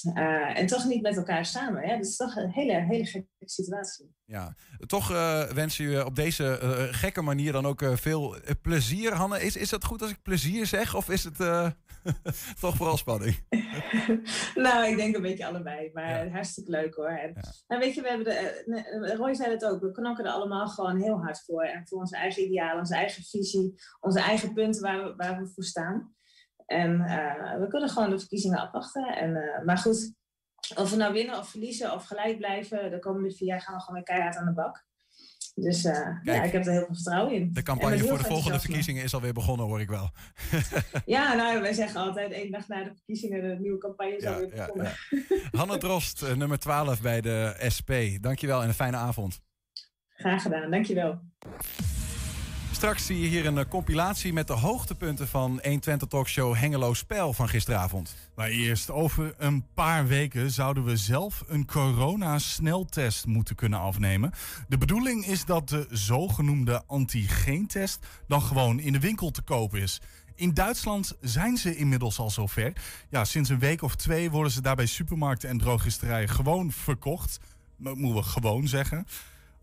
[0.03, 1.87] Eh, en toch niet met elkaar samen.
[1.87, 1.97] Ja?
[1.97, 4.17] Dat is toch een hele, hele gekke situatie.
[4.25, 4.55] Ja,
[4.87, 9.13] toch eh wensen je op deze eh, gekke manier dan ook veel plezier.
[9.13, 10.95] Hanne, is, is dat goed als ik plezier zeg?
[10.95, 11.37] Of is het
[12.61, 13.47] toch vooral spanning?
[14.55, 17.09] nou, ik denk een beetje allebei, maar hartstikke leuk hoor.
[17.09, 17.35] En,
[17.67, 21.01] en weet je, we hebben de, Roy zei het ook, we knokken er allemaal gewoon
[21.03, 21.63] heel hard voor.
[21.63, 25.51] En voor onze eigen idealen, onze eigen visie, onze eigen punten waar we, waar we
[25.55, 26.17] voor staan.
[26.69, 29.17] En eh, we kunnen gewoon de verkiezingen afwachten.
[29.17, 30.13] En, eh, maar goed,
[30.75, 33.81] of we nou winnen of verliezen of gelijk blijven, de komende vier jaar gaan we
[33.81, 34.87] gewoon weer keihard aan de bak.
[35.55, 37.53] Dus eh, ja, ik heb er heel veel vertrouwen in.
[37.53, 40.11] De campagne voor de volgende verkiezingen is alweer begonnen, hoor ik wel.
[41.05, 44.33] Ja, nou, wij zeggen altijd één dag na de verkiezingen, de nieuwe campagne is Ja,
[44.33, 44.93] alweer ja, begonnen.
[45.51, 47.93] Hanne Drost, nummer 12 bij de SP.
[48.21, 49.41] Dankjewel en een fijne avond.
[50.09, 51.21] Graag gedaan, dankjewel.
[52.79, 57.33] Straks zie je hier een eh, compilatie met de hoogtepunten van 120 Talkshow Hengelo Spel
[57.33, 58.17] van gisteravond.
[58.35, 64.33] Maar eerst, over een paar weken zouden we zelf een corona-sneltest moeten kunnen afnemen.
[64.69, 70.01] De bedoeling is dat de zogenoemde antigeentest dan gewoon in de winkel te koop is.
[70.35, 72.73] In Duitsland zijn ze inmiddels al zover.
[73.11, 77.41] Ja, sinds een week of twee worden ze daar bij supermarkten en drogisterijen gewoon verkocht.
[77.77, 79.07] Dat moeten we gewoon zeggen.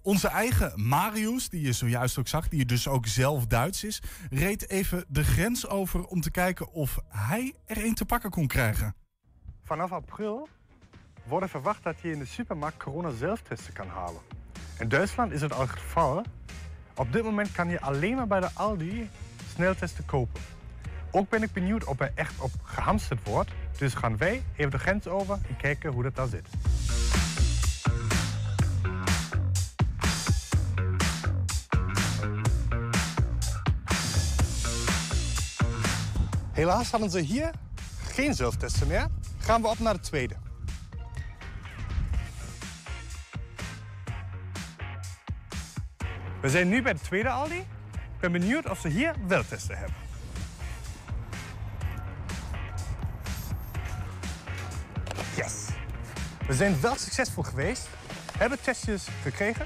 [0.05, 4.69] Onze eigen Marius, die je zojuist ook zag, die dus ook zelf Duits is, reed
[4.69, 8.95] even de grens over om te kijken of hij er een te pakken kon krijgen.
[9.63, 10.47] Vanaf april
[11.23, 14.21] wordt verwacht dat je in de supermarkt corona-zelftesten kan halen.
[14.79, 16.23] In Duitsland is het al het geval.
[16.95, 19.09] Op dit moment kan je alleen maar bij de Aldi
[19.53, 20.41] sneltesten kopen.
[21.11, 23.51] Ook ben ik benieuwd of er echt op gehamsterd wordt.
[23.77, 26.47] Dus gaan wij even de grens over en kijken hoe dat daar zit.
[36.55, 37.51] Helaas hadden ze hier
[38.03, 39.07] geen zelftesten meer.
[39.39, 40.35] Gaan we op naar de tweede.
[46.41, 47.57] We zijn nu bij de tweede Aldi.
[47.57, 49.95] Ik ben benieuwd of ze hier wel testen hebben.
[55.35, 55.67] Yes!
[56.47, 57.87] We zijn wel succesvol geweest.
[58.37, 59.65] Hebben testjes gekregen.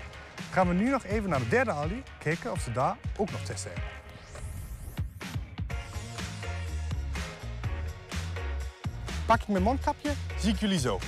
[0.51, 2.03] Gaan we nu nog even naar de derde Aldi.
[2.19, 3.98] Kijken of ze daar ook nog testen hebben.
[9.29, 10.99] Pak ik mijn mondkapje, zie ik jullie zo.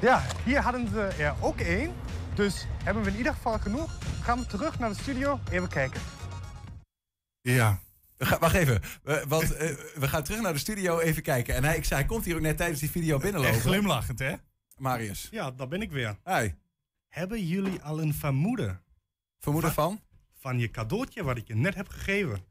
[0.00, 1.94] Ja, hier hadden ze er ook één.
[2.34, 3.98] Dus hebben we in ieder geval genoeg.
[4.22, 6.00] Gaan we terug naar de studio, even kijken.
[7.40, 7.78] Ja.
[8.16, 11.54] We gaan- wacht even, we, want eh, we gaan terug naar de studio even kijken.
[11.54, 13.54] En hij, ik zei, hij komt hier ook net tijdens die video binnenlopen.
[13.56, 14.34] Echt glimlachend, hè?
[14.76, 15.28] Marius.
[15.30, 16.16] Ja, daar ben ik weer.
[16.24, 16.50] Hi.
[17.08, 18.80] Hebben jullie al een vermoeden?
[19.38, 20.00] Vermoeden van?
[20.44, 22.44] Van je cadeautje wat ik je net heb gegeven.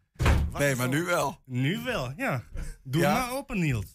[0.50, 1.40] Wat Nee, maar zo- nu wel.
[1.46, 2.44] Nu wel, ja.
[2.84, 3.14] Doe Ja?
[3.14, 3.86] maar open, Niels.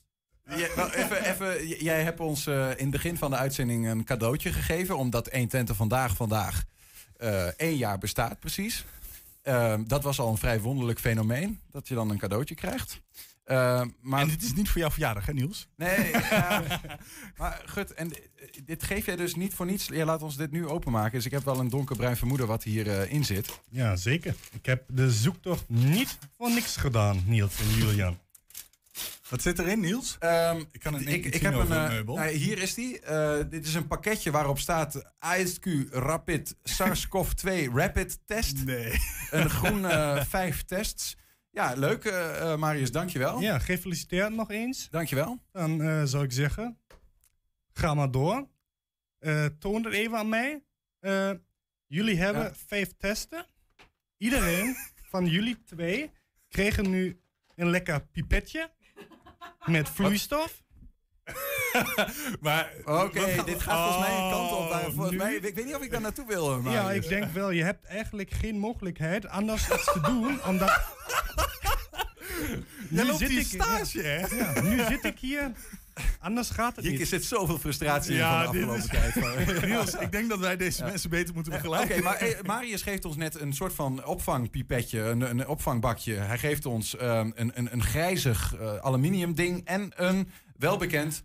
[0.45, 4.05] Ja, nou, even, even, jij hebt ons eh, in het begin van de uitzending een
[4.05, 4.97] cadeautje gegeven.
[4.99, 6.65] Omdat 120 vandaag vandaag
[7.17, 8.85] eh, één jaar bestaat precies.
[9.43, 11.61] Ehm, dat was al een vrij wonderlijk fenomeen.
[11.71, 13.01] Dat je dan een cadeautje krijgt.
[13.49, 14.21] Ehm, maar...
[14.21, 15.69] En dit is niet voor jouw verjaardag, hè Niels?
[15.77, 16.63] Nee, ja,
[17.39, 18.19] maar goed, en eh,
[18.65, 19.87] dit geef jij dus niet voor niets.
[19.87, 21.13] Jij laat ons dit nu openmaken.
[21.13, 23.61] Dus ik heb wel een donkerbruin vermoeden wat hierin in zit.
[23.71, 24.35] Ja, zeker.
[24.53, 28.19] Ik heb de zoektocht niet voor niks gedaan, Niels en Julian.
[29.29, 30.15] Wat zit erin, Niels?
[30.73, 32.15] ik kan het ik, niet ik zien heb over een, eh, meubel.
[32.15, 33.01] nou, hier is die.
[33.01, 35.03] Eh, dit is een pakketje waarop staat
[35.39, 38.65] ISQ Rapid SARS-CoV-2 Rapid Test.
[38.65, 38.93] Nee.
[39.31, 41.17] Een groen eh, vijf tests.
[41.59, 43.41] Ja, leuk eh, eh, Marius, dankjewel.
[43.41, 44.89] Ja, gefeliciteerd nog eens.
[44.91, 45.39] Dankjewel.
[45.53, 46.79] Dan eh, zou ik zeggen,
[47.73, 48.49] ga maar door.
[49.19, 50.63] Eh, toon het even aan mij.
[51.01, 51.31] Eh,
[51.87, 52.53] jullie hebben Ja.
[52.67, 53.47] vijf testen.
[54.17, 54.77] Iedereen
[55.11, 56.11] van jullie twee
[56.49, 57.21] kregen nu
[57.55, 58.71] een lekker pipetje
[59.65, 60.63] met vloeistof.
[62.41, 64.69] maar Oké, dit gaat volgens mij een kant op.
[64.69, 66.83] Waar, Oh, volgens nu- mij, ik weet niet of ik daar naartoe wil, eh, Ja,
[66.83, 67.05] Marius.
[67.05, 70.81] ik denk wel, je hebt eigenlijk geen mogelijkheid anders iets te doen, omdat...
[72.91, 74.37] Jij loopt zit hier ik- stage, ja, hè?
[74.37, 75.51] Ja, nu zit ik hier
[76.21, 77.09] anders gaat het Hier niet.
[77.09, 79.65] zit zoveel frustratie in van de afgelopen is- tijd.
[79.69, 82.03] Niels, ik denk dat wij deze mensen beter moeten Oké, begeleiden.
[82.03, 86.15] maar eh, Marius geeft ons net een soort van opvangpipetje, een, een opvangbakje.
[86.15, 91.23] Hij geeft ons ehm, een, een, een grijzig eh, aluminium ding en een welbekend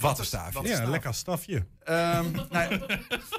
[0.00, 0.68] wattenstaafje.
[0.68, 1.66] Ja, lekker stafje.
[1.84, 2.80] Ehm, nou,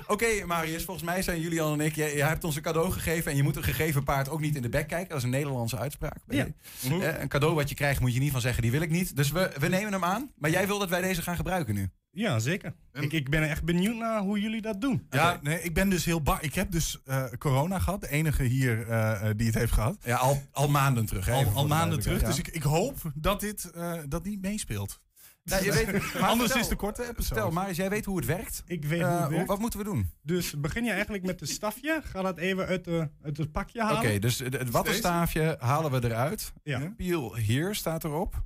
[0.08, 1.95] Oké, Marius, volgens mij zijn Julian en ik.
[1.95, 3.32] Jij, jij hebt ons een cadeau gegeven.
[3.32, 5.10] En je moet een gegeven paard ook niet in de bek kijken.
[5.10, 6.17] Dat is een Nederlandse uitspraak.
[6.28, 6.47] Ja.
[6.82, 9.15] Eh, een cadeau wat je krijgt, moet je niet van zeggen: die wil ik niet.
[9.15, 10.32] Dus we, we nemen hem aan.
[10.38, 11.89] Maar jij wil dat wij deze gaan gebruiken nu.
[12.13, 12.74] Ja, zeker.
[12.93, 15.08] Ik, ik ben echt benieuwd naar hoe jullie dat doen.
[15.10, 16.39] Ja, nee, ik ben dus heel bang.
[16.39, 18.02] Ik heb dus eh, corona gehad.
[18.02, 19.97] De enige hier eh, die het heeft gehad.
[20.04, 21.26] Ja, al, al maanden terug.
[21.26, 22.24] Hè, Al, al maanden terug.
[22.24, 25.00] Dus ik, ik hoop dat dit eh, dat niet meespeelt.
[25.43, 27.23] Nou, je weet, maar Anders vertel- is de korte episode.
[27.39, 28.63] Stel, Marius, jij weet hoe het werkt.
[28.65, 29.47] Ik weet Eh, hoe het werkt.
[29.47, 30.10] Wat moeten we doen?
[30.21, 32.01] Dus begin je eigenlijk met de stafje.
[32.04, 34.21] Ga dat even uit, de, uit het pakje Oké, halen.
[34.21, 36.54] dus het het wattenstaafje halen we eruit.
[36.63, 36.93] Ja.
[36.97, 38.43] Peel hier staat erop.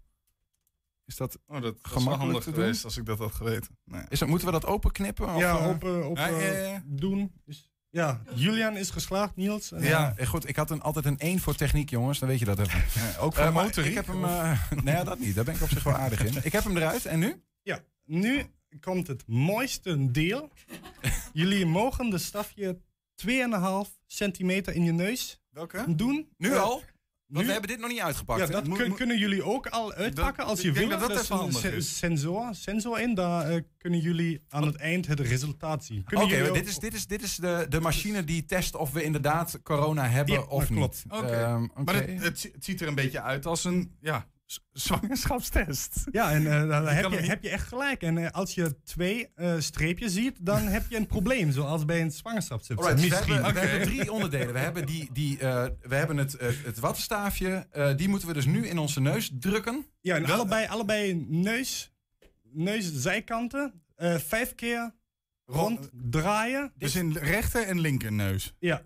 [1.06, 2.60] Is dat Oh, dat gemakkelijk handig te doen?
[2.60, 3.78] geweest als ik dat had geweten.
[3.84, 4.04] Nee.
[4.10, 5.34] Is dat, moeten we dat openknippen?
[5.34, 5.68] Of, Ja, eh?
[5.68, 6.84] open, open Ja, ja, ja.
[6.86, 7.32] doen.
[7.46, 9.72] Dus, ja, Julian is geslaagd, Niels.
[9.72, 10.48] En, Ja, eh, goed.
[10.50, 12.20] Ik had een, altijd een 1 voor techniek, jongens.
[12.20, 12.80] Dan weet je dat even.
[13.24, 14.24] ook voor Eh, maar motoriek, Ik heb hem...
[14.24, 15.36] eh, nee, dat niet.
[15.36, 16.34] Daar ben ik op zich wel aardig in.
[16.44, 17.06] Ik heb hem eruit.
[17.06, 17.44] En nu?
[17.62, 18.46] Ja, nu
[18.80, 20.52] komt het mooiste deel.
[21.34, 22.78] Jullie mogen de stafje
[23.26, 25.96] 2,5 centimeter in je neus Welke?
[25.96, 26.30] doen.
[26.38, 26.84] Nu al?
[27.36, 28.40] Want nu- we hebben dit nog niet uitgepakt.
[28.40, 30.90] Ja, dat kun- kunnen jullie ook al uitpakken Dat- als je wil.
[30.90, 31.82] dat is handig een.
[31.82, 36.06] Sensor, sensor in, daar eh, kunnen jullie aan het eind het resultaat zien.
[36.14, 39.60] Oké, dit is, dit is, dit is de, de machine die test of we inderdaad
[39.64, 40.78] corona hebben Ja, of dat niet.
[40.80, 41.04] klopt.
[41.10, 41.26] Oké.
[41.26, 41.84] Ehm, oké.
[41.84, 44.26] Maar het, het, zi- het ziet er een beetje uit als een ja,
[44.72, 46.04] zwangerschapstest.
[46.12, 48.02] Ja, en eh, dan Je heb je, heb je echt gelijk.
[48.02, 51.52] En eh, als je twee eh, streepjes ziet, dan heb je een probleem.
[51.52, 52.80] Zoals bij een zwangerschapstest.
[52.80, 53.44] Alright, dus we, Misschien.
[53.44, 54.54] hebben, we hebben drie onderdelen.
[54.54, 57.68] We hebben, die, die, eh, we hebben het, het wattenstaafje.
[57.72, 59.86] Eh, die moeten we dus nu in onze neus drukken.
[60.02, 61.92] Ja, en allebei, allebei neus,
[62.52, 63.84] neus zijkanten.
[63.96, 64.94] eh, vijf keer
[65.46, 66.72] rond draaien.
[66.78, 68.54] Dus in rechter en linkerneus.
[68.60, 68.86] Ja.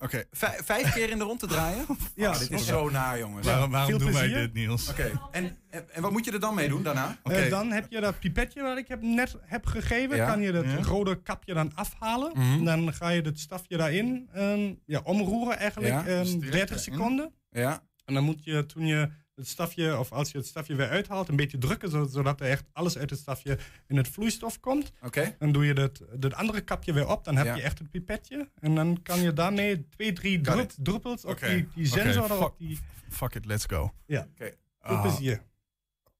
[0.00, 0.24] Oké.
[0.30, 1.84] Vijf, vijf keer in de rond te draaien.
[2.14, 3.46] Ja, Oh, dit is zo naar, jongens.
[3.46, 4.88] Waarom, doen wij dit, Niels?
[4.90, 7.18] Oké, en, en, en wat moet je er dan mee doen daarna?
[7.22, 7.34] Oké.
[7.36, 10.16] Eh, dan heb je dat pipetje wat ik heb net heb gegeven.
[10.16, 10.26] Ja.
[10.26, 10.82] Kan je dat Ja.
[10.82, 12.32] rode kapje dan afhalen.
[12.34, 12.64] Mhm.
[12.64, 15.92] Dan ga je het stafje daarin ehm, ja, omroeren eigenlijk.
[15.92, 16.78] Ja, ehm, dus direct 30 erin.
[16.92, 17.32] seconden.
[17.50, 17.82] Ja.
[18.04, 19.08] En dan moet je toen je
[19.40, 22.46] het stafje, of als je het stafje weer uithaalt, een beetje drukken, zo- zodat er
[22.48, 24.92] echt alles uit het stafje in het vloeistof komt.
[25.02, 25.36] Oké.
[25.38, 27.54] Dan doe je dat, dat andere kapje weer op, dan heb Ja.
[27.54, 28.48] je echt het pipetje.
[28.60, 32.30] En dan kan je daarmee twee, drie drup- druppels op die, die sensor fuck.
[32.36, 32.58] erop.
[32.58, 33.92] Die, Fuck it, let's go.
[34.06, 34.44] ja, Oké.
[34.80, 35.02] veel Ah.
[35.02, 35.42] plezier.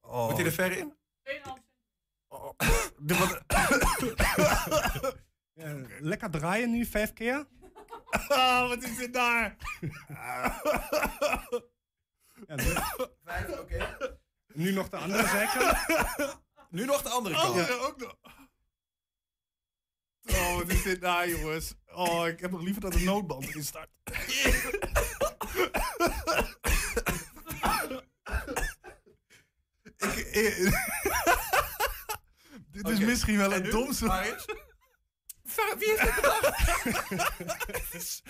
[0.03, 0.93] Moet hij er ver in?
[5.55, 7.47] Ja, Lekker draaien nu, vijf keer.
[8.29, 9.57] Ah, wat is dit daar?
[12.47, 12.63] Ja, nu,
[13.25, 13.97] Vijf, oké.
[14.47, 15.79] nu nog de andere zijkant.
[16.71, 17.47] Nu nog de andere kant.
[17.49, 18.17] Andere ook nog.
[20.31, 21.75] Oh, wat is dit daar, jongens?
[21.87, 23.89] Oh, ik heb nog liever dat de noodband erin start.
[29.97, 30.89] ik, ik-
[32.73, 34.05] dit is misschien wel En het nu, domste.
[34.05, 34.45] Marius?
[35.79, 36.57] Wie heeft dit bedacht?
[37.67, 38.23] Het is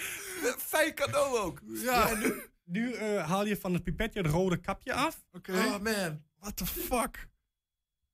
[0.45, 1.61] een Fijn cadeau ook.
[1.65, 2.09] Ja.
[2.11, 2.50] en nu?
[2.71, 5.25] Nu eh, haal je van het pipetje het rode kapje af.
[5.33, 5.53] Oké.
[5.53, 6.23] Oh man.
[6.39, 7.29] What the fuck?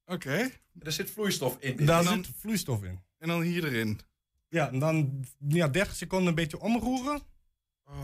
[0.06, 0.50] Oké.
[0.78, 1.86] Er zit vloeistof in.
[1.86, 3.00] Daar dan- zit vloeistof in.
[3.18, 4.00] En dan hier erin.
[4.48, 7.20] Ja, en dan ja, 30 seconden een beetje omroeren.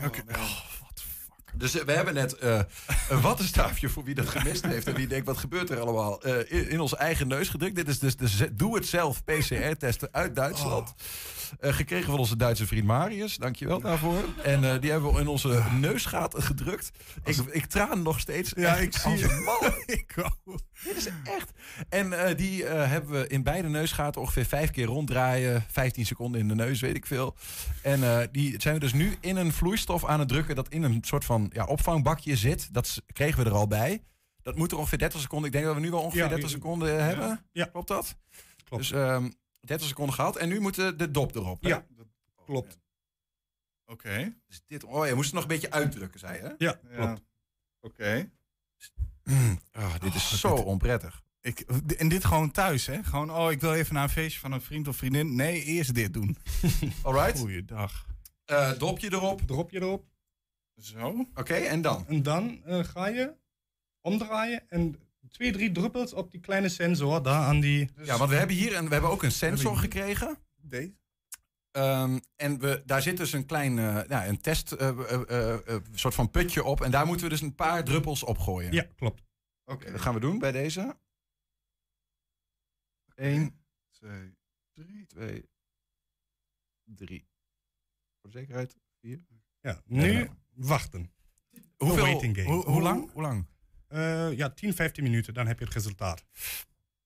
[0.03, 0.23] Oké.
[0.25, 0.35] man.
[0.35, 1.59] Oh, what the fuck.
[1.59, 2.61] Dus eh, we hebben net eh,
[3.09, 4.87] een wattenstaafje voor wie dat gemist heeft.
[4.87, 6.23] En wie denkt, wat gebeurt er allemaal?
[6.23, 7.75] eh, in, in onze eigen neus gedrukt.
[7.75, 10.93] Dit is dus de doe-het-zelf PCR-testen uit Duitsland.
[10.97, 11.05] Eh,
[11.59, 13.37] gekregen van onze Duitse vriend Marius.
[13.37, 14.23] Dankjewel daarvoor.
[14.43, 16.91] En eh, die hebben we in onze neusgaten gedrukt.
[17.23, 18.51] Ik, ik traan nog steeds.
[18.55, 19.61] Ja, ik zie mal.
[19.85, 20.15] Ik.
[20.83, 21.51] Dit is echt.
[21.89, 25.65] En eh, die eh, hebben we in beide neusgaten ongeveer vijf keer ronddraaien.
[25.67, 27.35] 15 seconden in de neus, weet ik veel.
[27.81, 30.83] En eh, die zijn we dus nu in een vloeistof aan het drukken dat in
[30.83, 32.73] een soort van ja, opvangbakje zit.
[32.73, 34.03] Dat kregen we er al bij.
[34.41, 35.47] Dat moet er ongeveer 30 seconden.
[35.47, 36.55] Ik denk dat we nu wel ongeveer Ja, 30 ja.
[36.55, 37.45] seconden eh, hebben.
[37.51, 37.65] Ja.
[37.65, 38.15] Klopt dat?
[38.65, 38.83] Klopt.
[38.83, 39.29] Dus ehm
[39.65, 40.35] 30 seconden gehad.
[40.37, 41.61] En nu moet de, de dop erop.
[41.63, 41.67] hè?
[41.69, 41.85] Ja,
[42.45, 42.77] klopt.
[43.85, 44.37] Oké.
[44.47, 46.41] Dus dit, oh, je moest het nog een beetje uitdrukken, zei je?
[46.43, 46.53] hè?
[46.57, 46.95] Ja, Ja.
[46.95, 47.21] klopt.
[47.81, 48.29] Oké.
[49.71, 51.21] Ah, dit is Oh, zo dit- onprettig.
[51.41, 51.59] Ik,
[51.97, 53.03] en dit gewoon thuis, hè?
[53.03, 55.35] Gewoon, oh, ik wil even naar een feestje van een vriend of vriendin.
[55.35, 56.37] Nee, eerst dit doen.
[57.03, 57.39] Alright.
[57.39, 58.05] Goeiedag.
[58.45, 59.41] Eh dopje erop.
[59.41, 60.05] Drop je erop.
[60.81, 61.25] Zo.
[61.35, 62.07] Oké, en dan?
[62.07, 63.33] En dan eh, ga je
[64.01, 64.95] omdraaien en
[65.33, 67.89] twee, drie druppels op die kleine sensor daar aan die...
[68.03, 70.37] Ja, want we hebben hier een, we hebben ook een sensor gekregen.
[70.61, 70.93] Deze?
[71.71, 75.67] Ehm, en we, daar zit dus een klein eh, ja, een test, eh, eh, eh,
[75.67, 76.81] eh, soort van putje op.
[76.81, 78.71] En daar moeten we dus een paar druppels op gooien.
[78.73, 79.21] Ja, klopt.
[79.65, 80.97] Oké, dat gaan we doen bij deze.
[83.15, 84.37] 1, 2,
[84.73, 85.05] 3.
[85.05, 85.49] 2,
[86.83, 87.27] 3.
[88.21, 88.77] Voor de zekerheid.
[89.01, 89.25] 4.
[89.59, 91.13] Ja, nu wachten.
[91.77, 92.47] Hoeveel- waiting game.
[92.49, 93.11] hoe- hoe lang?
[93.11, 93.47] Hoe lang?
[93.93, 96.23] Eh, ja, 10, 15 minuten, dan heb je het resultaat.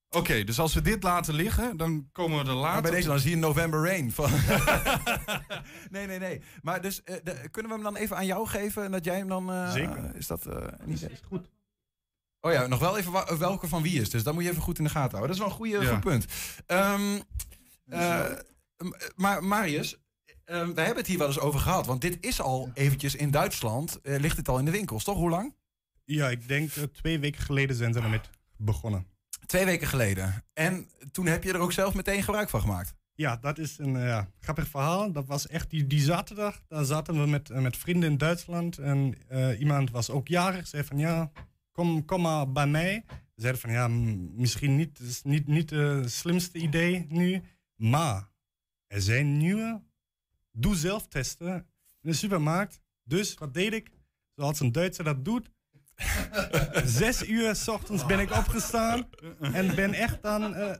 [0.09, 2.71] Oké, dus als we dit laten liggen, dan komen we er later...
[2.73, 4.11] Maar bij deze dan zie je November Rain.
[4.11, 4.29] Van
[5.91, 6.41] nee, nee, nee.
[6.61, 9.17] Maar dus eh, de- kunnen we hem dan even aan jou geven en dat jij
[9.17, 9.51] hem dan.
[9.51, 10.15] eh, Zeker.
[10.15, 11.49] Is dat eh, niet Is goed.
[12.41, 14.09] Oh ja, nog wel even wa- welke van wie is.
[14.09, 15.27] Dus dat moet je even goed in de gaten houden.
[15.27, 15.93] Dat is wel een goede, Ja.
[15.93, 16.25] goed punt.
[16.65, 17.19] Ehm,
[17.89, 18.31] eh,
[19.15, 21.85] maar Marius, eh, we hebben het hier wel eens over gehad.
[21.85, 23.99] Want dit is al eventjes in Duitsland.
[24.03, 25.17] ligt het al in de winkels, toch?
[25.17, 25.55] Hoe lang?
[26.07, 28.19] Ja, ik denk eh, twee weken geleden zijn ze ermee
[28.57, 29.07] begonnen.
[29.45, 30.43] Twee weken geleden.
[30.53, 32.95] En toen heb je er ook zelf meteen gebruik van gemaakt.
[33.13, 35.11] Ja, dat is een ja, grappig verhaal.
[35.11, 36.61] Dat was echt die, die zaterdag.
[36.67, 38.77] Daar zaten we met, eh, met vrienden in Duitsland.
[38.77, 39.15] En
[39.59, 40.67] iemand was ook jarig.
[40.67, 41.31] Zei van ja,
[41.71, 43.05] kom, kom maar bij mij.
[43.35, 44.97] Zeiden van ja, misschien niet.
[44.97, 47.41] Het is niet, niet het slimste idee nu.
[47.75, 48.29] Maar
[48.87, 49.81] er zijn nieuwe
[50.51, 51.55] doe-zelf testen
[52.01, 52.79] in de supermarkt.
[53.03, 53.91] Dus wat deed ik?
[54.35, 55.49] Zoals een Duitser dat doet.
[56.99, 59.09] Zes uur s ochtends ben ik opgestaan.
[59.39, 60.55] En ben echt dan.
[60.55, 60.75] eh,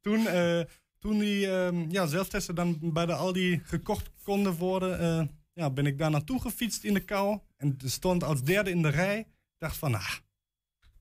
[0.00, 0.60] toen, eh,
[0.98, 5.86] toen die ehm, ja, zelftesten dan bij de Aldi gekocht konden worden, eh, ja, ben
[5.86, 7.38] ik daar naartoe gefietst in de kou.
[7.56, 9.18] En stond als derde in de rij.
[9.18, 9.26] Ik
[9.58, 10.12] dacht van, ah,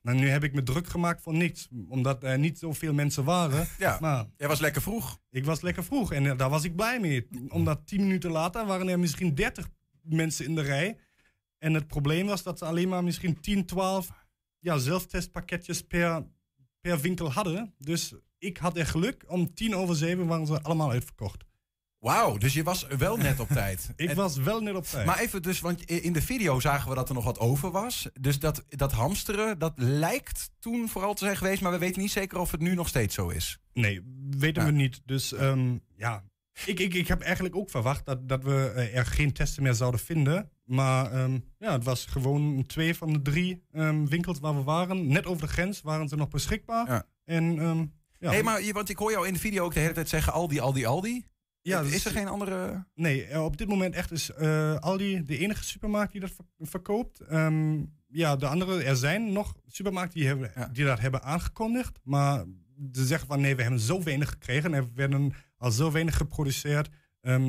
[0.01, 1.67] nou, nu heb ik me druk gemaakt voor niks.
[1.89, 3.67] Omdat er niet zoveel mensen waren.
[3.77, 5.19] Ja, maar jij was lekker vroeg.
[5.29, 7.27] Ik was lekker vroeg en daar was ik blij mee.
[7.47, 9.69] Omdat tien minuten later waren er misschien 30
[10.01, 10.97] mensen in de rij.
[11.63, 14.09] En het probleem was dat ze alleen maar misschien 10, 12
[14.59, 16.25] ja, zelftestpakketjes per,
[16.81, 17.73] per winkel hadden.
[17.77, 19.23] Dus ik had er geluk.
[19.27, 21.43] Om tien over zeven waren ze allemaal uitverkocht.
[21.97, 23.89] Wauw, dus je was wel net op tijd.
[23.95, 25.05] Ik En- was wel net op tijd.
[25.05, 28.09] Maar even dus, want in de video zagen we dat er nog wat over was.
[28.19, 32.11] Dus dat, dat hamsteren, dat lijkt toen vooral te zijn geweest, maar we weten niet
[32.11, 33.59] zeker of het nu nog steeds zo is.
[33.73, 35.01] Nee, weten we niet.
[35.05, 36.23] Dus ehm, ja,
[36.65, 39.73] ik, ik, ik heb eigenlijk ook verwacht dat, dat we eh, er geen testen meer
[39.73, 40.51] zouden vinden.
[40.63, 45.07] Maar ehm, ja, het was gewoon twee van de drie ehm, winkels waar we waren.
[45.07, 47.05] Net over de grens waren ze nog beschikbaar.
[47.25, 47.85] En ehm,
[48.19, 50.09] ja, hey, maar je- want ik hoor jou in de video ook de hele tijd
[50.09, 51.25] zeggen Aldi, Aldi, Aldi.
[51.61, 52.85] Ja, is dus- er geen andere...
[52.95, 56.67] Nee, eh, op dit moment echt is eh, Aldi de enige supermarkt die dat ver-
[56.67, 57.21] verkoopt.
[58.07, 61.99] Ja, de andere, er zijn nog supermarkten die, hebben, die dat hebben aangekondigd.
[62.03, 62.45] Maar
[62.91, 64.73] ze zeggen van nee, we hebben zo weinig gekregen.
[64.73, 66.89] Er werden al zo weinig geproduceerd.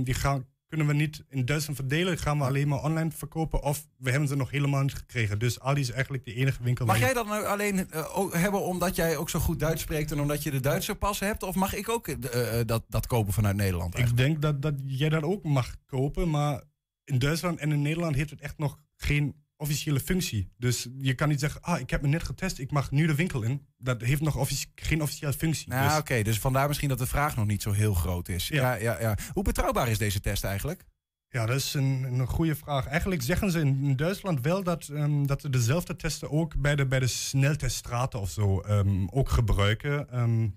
[0.03, 0.44] Die gaan,
[0.76, 2.18] kunnen we niet in Duitsland verdelen.
[2.18, 3.62] Gaan we alleen maar online verkopen.
[3.62, 5.38] Of we hebben ze nog helemaal niet gekregen.
[5.38, 6.87] Dus Aldi is eigenlijk de enige winkel.
[6.87, 10.20] Mag jij dat nou alleen eh, hebben omdat jij ook zo goed Duits spreekt en
[10.20, 11.42] omdat je de Duitse pas hebt?
[11.42, 13.98] Of mag ik ook eh, eh, dat, dat kopen vanuit Nederland?
[13.98, 16.62] Ik denk dat, dat jij dat ook mag kopen, maar
[17.04, 20.52] in Duitsland en in Nederland heeft het echt nog geen officiële functie.
[20.56, 23.14] Dus je kan niet zeggen, ah, ik heb me net getest, ik mag nu de
[23.14, 23.66] winkel in.
[23.76, 25.68] Dat heeft nog offici- geen officiële functie.
[25.68, 28.48] Nou, Dus- oké, dus vandaar misschien dat de vraag nog niet zo heel groot is.
[28.48, 28.74] Ja.
[28.74, 30.84] Ja, ja, Hoe betrouwbaar is deze test eigenlijk?
[31.28, 32.86] Ja, dat is een, een goede vraag.
[32.86, 36.76] Eigenlijk zeggen ze in, in Duitsland wel dat, ehm, dat ze dezelfde testen ook bij
[36.76, 40.10] de, bij de snelteststraten of zo ehm, ook gebruiken.
[40.10, 40.48] Ehm,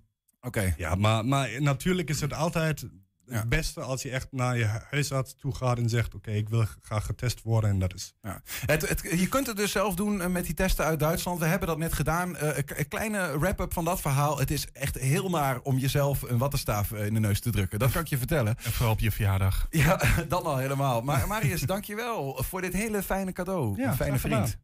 [0.41, 0.73] Oké.
[0.77, 2.88] Ja, maar, maar natuurlijk is het altijd
[3.29, 6.65] het beste als je echt naar je huisarts toe gaat en zegt: Oké, ik wil
[6.81, 7.69] graag getest worden.
[7.69, 8.13] En dat is.
[8.21, 8.41] Ja.
[8.65, 11.39] Het, het, je kunt het dus zelf doen eh, met die testen uit Duitsland.
[11.39, 12.35] We hebben dat net gedaan.
[12.35, 14.39] Eh, een kleine wrap-up van dat verhaal.
[14.39, 17.79] Het is echt heel naar om jezelf een wattenstaaf eh, in de neus te drukken.
[17.79, 18.55] Dat kan ik je vertellen.
[18.63, 19.67] En vooral op je verjaardag.
[19.69, 21.01] Ja, dan al helemaal.
[21.01, 23.81] Maar Marius, dank je wel voor dit hele fijne cadeau.
[23.81, 24.57] Ja, een fijne vriend.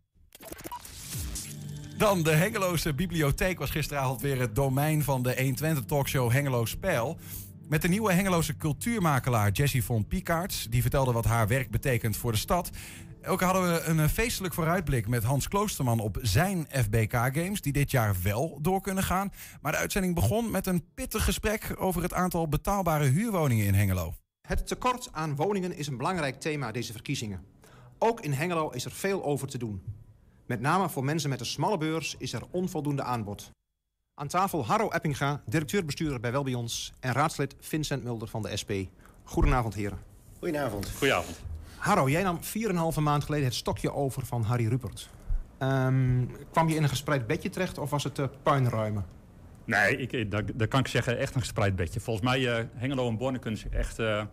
[1.97, 7.17] Dan de Hengeloze Bibliotheek was gisteravond weer het domein van de 120 talkshow Hengelo Spel.
[7.73, 10.67] Met de nieuwe Hengeloze cultuurmakelaar Jessie von Piekaerts.
[10.69, 12.69] Die vertelde wat haar werk betekent voor de stad.
[13.25, 17.61] Ook hadden we een eh, feestelijk vooruitblik met Hans Kloosterman op zijn FBK-games...
[17.61, 19.31] die dit jaar wel door kunnen gaan.
[19.61, 21.75] Maar de uitzending begon met een pittig gesprek...
[21.77, 24.13] over het aantal betaalbare huurwoningen in Hengelo.
[24.47, 27.45] Het tekort aan woningen is een belangrijk thema deze verkiezingen.
[27.99, 29.81] Ook in Hengelo is er veel over te doen.
[30.45, 33.51] Met name voor mensen met een smalle beurs is er onvoldoende aanbod.
[34.15, 36.93] Aan tafel Harro Eppinga, directeur-bestuurder bij Welbions...
[36.99, 38.71] en raadslid Vincent Mulder van de SP.
[39.23, 39.97] Goedenavond, heren.
[40.39, 40.91] Goedenavond.
[40.97, 41.41] Goedenavond.
[41.77, 42.39] Harro, jij nam
[42.95, 45.09] 4,5 maand geleden het stokje over van Harry Rupert.
[45.57, 49.05] Ehm, kwam je in een gespreid bedje terecht of was het uh, puinruimen?
[49.65, 51.99] Nee, ik, ik- dat, dat kan ik zeggen, echt een gespreid bedje.
[51.99, 54.23] Volgens mij, eh Hengelo en Borne kunnen zich echt eh,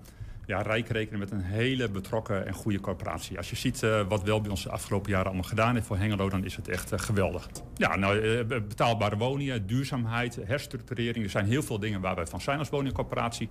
[0.51, 3.37] ja, rijk rekenen met een hele betrokken en goede corporatie.
[3.37, 5.97] Als je ziet uh, wat wel bij ons de afgelopen jaren allemaal gedaan heeft voor
[5.97, 7.49] Hengelo, dan is het echt uh, geweldig.
[7.75, 11.25] Ja, nou, uh, betaalbare woningen, duurzaamheid, herstructurering.
[11.25, 13.49] Er zijn heel veel dingen waar wij van zijn als woningcorporatie.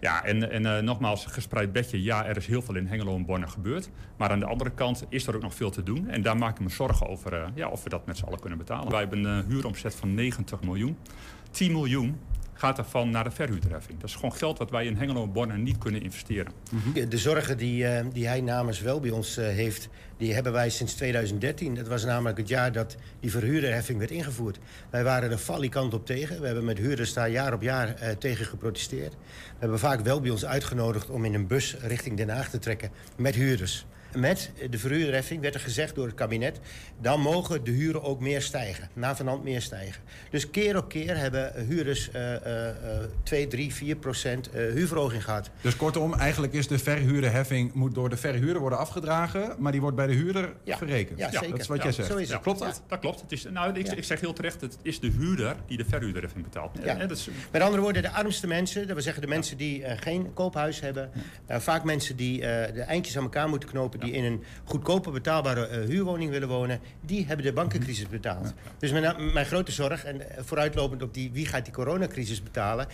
[0.00, 2.02] Ja, en, en nogmaals, gespreid bedje.
[2.02, 3.90] Ja, er is heel veel in Hengelo en Borne gebeurd.
[4.16, 6.08] Maar aan de andere kant is er ook nog veel te doen.
[6.08, 8.58] En daar maak ik me zorgen over ja, of we dat met z'n allen kunnen
[8.58, 8.90] betalen.
[8.90, 10.96] Wij hebben een huuromzet van 90 miljoen.
[11.50, 12.18] 10 miljoen
[12.56, 14.00] gaat daarvan naar de verhuurderheffing.
[14.00, 16.52] Dat is gewoon geld wat wij in Hengelo en Borne niet kunnen investeren.
[17.08, 20.70] De zorgen die, uh, die hij namens wel bij ons uh, heeft, die hebben wij
[20.70, 21.74] sinds 2013.
[21.74, 24.58] Dat was namelijk het jaar dat die verhuurderheffing werd ingevoerd.
[24.90, 26.40] Wij waren er falikant op tegen.
[26.40, 29.12] We hebben met huurders daar jaar op jaar uh, tegen geprotesteerd.
[29.12, 32.58] We hebben vaak wel bij ons uitgenodigd om in een bus richting Den Haag te
[32.58, 33.86] trekken met huurders
[34.16, 36.60] met de verhuurderheffing werd er gezegd door het kabinet...
[37.00, 40.02] dan mogen de huren ook meer stijgen, na van hand meer stijgen.
[40.30, 42.38] Dus keer op keer hebben huurders uh, uh,
[43.22, 45.50] 2, 3, 4 procent uh, huurverhoging gehad.
[45.60, 47.72] Dus kortom, eigenlijk is de verhuurderheffing...
[47.72, 49.54] moet door de verhuurder worden afgedragen...
[49.58, 50.76] maar die wordt bij de huurder ja.
[50.76, 51.18] verrekend.
[51.18, 51.50] Ja, zeker.
[51.50, 52.08] Dat is wat ja, jij zegt.
[52.08, 52.40] Zo is het.
[52.40, 52.82] klopt dat?
[52.88, 53.20] dat klopt.
[53.20, 56.44] Het is, nou, ik, ik, zeg heel terecht, het is de huurder die de verhuurderheffing
[56.44, 56.78] betaalt.
[56.84, 56.94] Ja.
[56.94, 57.28] dat is...
[57.52, 58.82] Met andere woorden, de armste mensen...
[58.82, 61.10] dat wil zeggen de mensen die geen koophuis hebben...
[61.48, 64.00] vaak mensen die de eindjes aan elkaar moeten knopen...
[64.06, 66.80] die in een goedkope betaalbare uh, huurwoning willen wonen...
[67.00, 68.54] die hebben de bankencrisis betaald.
[68.78, 71.30] Dus mijn, mijn grote zorg, en vooruitlopend op die...
[71.32, 72.88] wie gaat die coronacrisis betalen...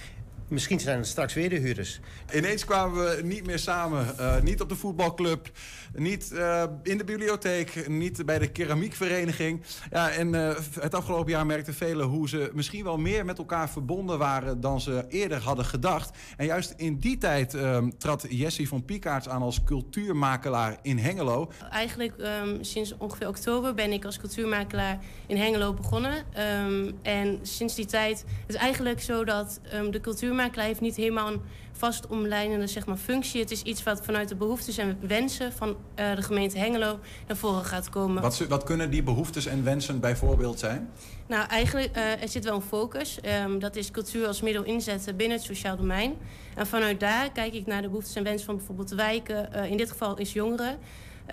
[0.53, 2.01] Misschien zijn het straks weer de huurders.
[2.35, 4.15] Ineens kwamen we niet meer samen.
[4.21, 5.51] Uh, niet op de voetbalclub,
[5.95, 9.63] niet uh, in de bibliotheek, niet bij de keramiekvereniging.
[9.91, 13.71] Ja, en uh, het afgelopen jaar merkten velen hoe ze misschien wel meer met elkaar
[13.71, 16.17] verbonden waren dan ze eerder hadden gedacht.
[16.37, 17.57] En juist in die tijd
[17.99, 21.53] trad Jessie van Piekaerts aan als cultuurmakelaar in Hengelo.
[21.71, 26.25] Eigenlijk um, sinds ongeveer oktober ben ik als cultuurmakelaar in Hengelo begonnen.
[26.65, 30.97] Um, en sinds die tijd is het eigenlijk zo dat um, de cultuurmakelaar heeft niet
[30.97, 31.41] helemaal een
[31.73, 33.41] vast omlijnende zeg maar, functie.
[33.41, 37.37] Het is iets wat vanuit de behoeftes en wensen van uh, de gemeente Hengelo naar
[37.37, 38.23] voren gaat komen.
[38.23, 40.91] Wat, wat, kunnen die behoeftes en wensen bijvoorbeeld zijn?
[41.27, 43.19] Nou, eigenlijk uh, er zit wel een focus.
[43.45, 46.15] Um, dat is cultuur als middel inzetten binnen het sociaal domein.
[46.55, 49.49] En vanuit daar kijk ik naar de behoeftes en wensen van bijvoorbeeld wijken.
[49.55, 50.79] Uh, in dit geval is jongeren.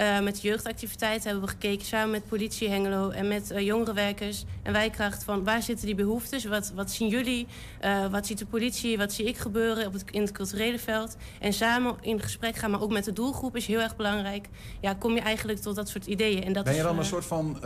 [0.01, 4.73] Uh, met jeugdactiviteit hebben we gekeken samen met politie Hengelo en met uh, jongerenwerkers en
[4.73, 7.47] wijkracht van waar zitten die behoeftes, wat, wat zien jullie,
[7.83, 11.15] uh, wat ziet de politie, wat zie ik gebeuren op het, in het culturele veld.
[11.39, 14.47] En samen in gesprek gaan, maar ook met de doelgroep is heel erg belangrijk.
[14.81, 16.43] Ja, kom je eigenlijk tot dat soort ideeën.
[16.43, 17.57] En dat ben je is, dan een soort van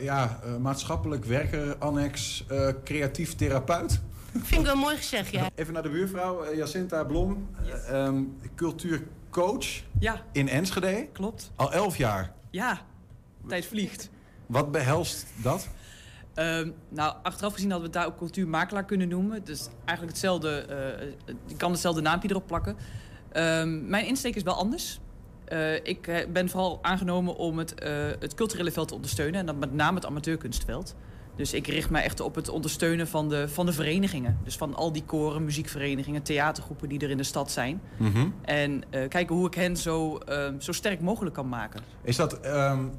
[0.00, 2.44] ja, maatschappelijk werker, annex,
[2.84, 4.00] creatief therapeut?
[4.42, 5.48] Vind ik wel mooi gezegd, ja.
[5.54, 7.74] Even naar de buurvrouw, Jacinta Blom, yes.
[7.92, 10.22] um, cultuur coach ja.
[10.32, 11.08] in Enschede.
[11.12, 11.52] Klopt.
[11.56, 12.32] Al elf jaar.
[12.50, 12.80] Ja,
[13.46, 14.10] tijd vliegt.
[14.46, 15.68] Wat behelst dat?
[16.34, 19.44] Um, nou, achteraf gezien hadden we het daar ook cultuurmakelaar kunnen noemen.
[19.44, 22.76] Dus eigenlijk hetzelfde, uh, je kan hetzelfde naampje erop plakken.
[23.32, 25.00] Um, mijn insteek is wel anders.
[25.48, 29.40] Uh, ik ben vooral aangenomen om het, uh, het culturele veld te ondersteunen.
[29.40, 30.94] En dan met name het amateurkunstveld.
[31.40, 34.38] Dus ik richt mij echt op het ondersteunen van de, van de verenigingen.
[34.44, 37.80] Dus van al die koren, muziekverenigingen, theatergroepen die er in de stad zijn.
[37.96, 38.34] Mm -hmm.
[38.42, 41.80] En uh, kijken hoe ik hen zo, uh, zo sterk mogelijk kan maken.
[42.02, 42.90] Is, dat, um,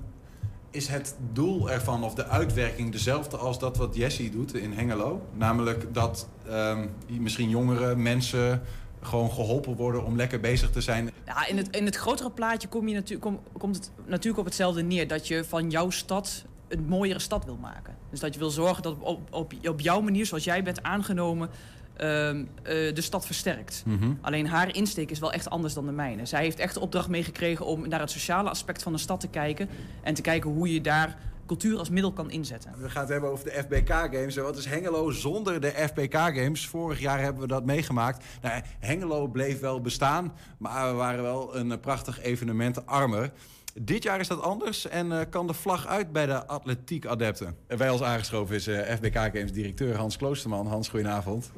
[0.71, 5.21] is het doel ervan of de uitwerking dezelfde als dat wat Jessie doet in Hengelo?
[5.33, 8.61] Namelijk dat um, misschien jongeren, mensen
[9.01, 11.11] gewoon geholpen worden om lekker bezig te zijn.
[11.25, 14.45] Ja, in, het, in het grotere plaatje kom je natu kom, komt het natuurlijk op
[14.45, 15.07] hetzelfde neer.
[15.07, 17.95] Dat je van jouw stad een mooiere stad wil maken.
[18.09, 21.49] Dus dat je wil zorgen dat op, op, op jouw manier, zoals jij bent aangenomen,
[21.97, 23.83] uh, uh, de stad versterkt.
[23.85, 23.95] Mhm.
[23.95, 24.17] Mm -hmm.
[24.21, 26.25] Alleen haar insteek is wel echt anders dan de mijne.
[26.25, 29.27] Zij heeft echt de opdracht meegekregen om naar het sociale aspect van de stad te
[29.27, 29.69] kijken.
[30.03, 32.73] En te kijken hoe je daar cultuur als middel kan inzetten.
[32.77, 34.35] We gaan het hebben over de FBK Games.
[34.35, 36.67] Wat is Hengelo zonder de FBK Games?
[36.67, 38.25] Vorig jaar hebben we dat meegemaakt.
[38.41, 43.31] Nou, Hengelo bleef wel bestaan, maar we waren wel een prachtig evenement armer.
[43.79, 47.55] Dit jaar is dat anders en uh, kan de vlag uit bij de atletiek adepten.
[47.67, 50.67] En bij ons aangeschoven is uh, FBK Games directeur Hans Kloosterman.
[50.67, 51.51] Hans, goedenavond.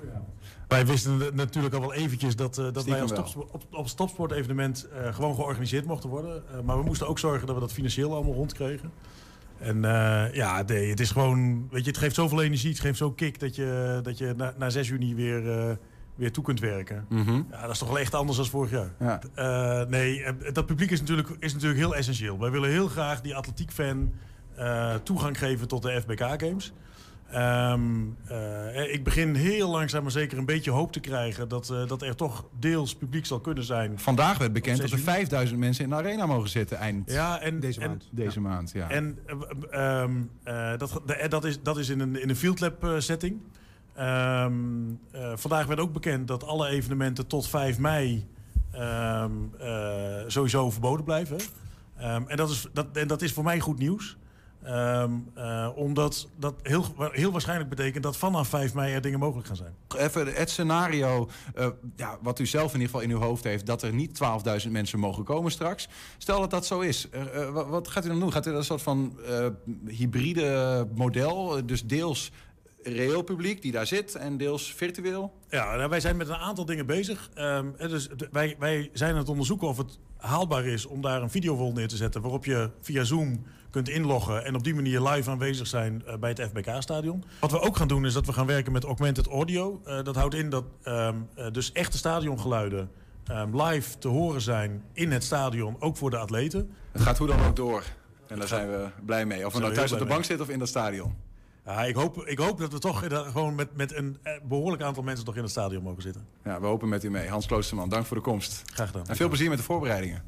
[0.68, 3.97] Wij wisten natuurlijk al wel eventjes dat, uh, dat wij als topsport, op, op het
[3.97, 6.43] topsportevenement gewoon georganiseerd mochten worden.
[6.64, 8.91] maar we moesten ook zorgen dat we dat financieel allemaal rondkregen.
[9.57, 9.82] En
[10.34, 13.39] ja, nee, het is gewoon, weet je, het geeft zoveel energie, het geeft zo'n kick
[13.39, 15.78] dat je, dat je na, na 6 juni weer
[16.16, 17.05] weer toe kunt werken.
[17.09, 17.47] Mm -hmm.
[17.51, 18.91] Ja, dat is toch wel echt anders dan vorig jaar.
[18.99, 19.20] Ja.
[19.36, 22.39] Uh, nee, dat publiek is natuurlijk, is natuurlijk heel essentieel.
[22.39, 24.14] Wij willen heel graag die atletiekfan
[24.59, 26.74] uh, toegang geven tot de FBK Games.
[27.36, 32.01] Um, uh, ik begin heel langzaam maar zeker een beetje hoop te krijgen dat, dat
[32.01, 33.99] er toch deels publiek zal kunnen zijn.
[33.99, 37.59] Vandaag werd bekend dat er 5000 mensen in de arena mogen zitten eind ja, en,
[37.59, 38.09] deze en, maand.
[38.11, 38.47] Deze ja.
[38.47, 38.89] maand ja.
[38.89, 39.18] En
[39.74, 40.30] um,
[40.78, 43.41] dat, dat, is, dat is in een, in een Field Lab setting.
[44.00, 48.28] Um, uh, vandaag werd ook bekend dat alle evenementen tot 5 mei
[48.72, 51.38] ehm, eh, sowieso verboden blijven.
[51.98, 54.18] Ehm, en, dat is, dat, en dat is voor mij goed nieuws.
[54.64, 59.48] Ehm, eh, omdat dat heel, heel waarschijnlijk betekent dat vanaf 5 mei er dingen mogelijk
[59.48, 59.74] gaan zijn.
[59.98, 63.66] Even het scenario, eh, ja, wat u zelf in ieder geval in uw hoofd heeft,
[63.66, 65.88] dat er niet 12.000 mensen mogen komen straks.
[66.18, 68.32] Stel dat dat zo is, eh, eh, wat, gaat u dan doen?
[68.32, 69.48] Gaat u een soort van eh,
[69.88, 72.32] hybride model, dus deels
[72.84, 75.34] reëel publiek die daar zit en deels virtueel?
[75.49, 77.29] Ja, nou, wij zijn met een aantal dingen bezig.
[77.34, 81.29] Ehm, dus wij, wij zijn aan het onderzoeken of het haalbaar is om daar een
[81.29, 82.21] videowol neer te zetten...
[82.21, 86.29] waarop je via Zoom kunt inloggen en op die manier live aanwezig zijn eh, bij
[86.29, 87.23] het FBK-stadion.
[87.39, 89.81] Wat we ook gaan doen is dat we gaan werken met augmented audio.
[89.86, 92.89] Eh, dat houdt in dat ehm, eh, dus echte stadiongeluiden
[93.23, 96.71] ehm, live te horen zijn in het stadion, ook voor de atleten.
[96.91, 97.84] Het gaat hoe dan ook door.
[98.27, 99.45] En daar zijn we blij mee.
[99.45, 101.15] Of we nou thuis op de bank zitten of in dat stadion.
[101.66, 105.03] Ja, ik, hoop, ik hoop dat we toch gewoon met, met een eh, behoorlijk aantal
[105.03, 106.28] mensen nog in het stadion mogen zitten.
[106.43, 107.30] Ja, we hopen met u mee.
[107.30, 108.61] Hans Kloosterman, dank voor de komst.
[108.66, 109.05] Graag gedaan.
[109.05, 110.24] En veel plezier met de voorbereidingen.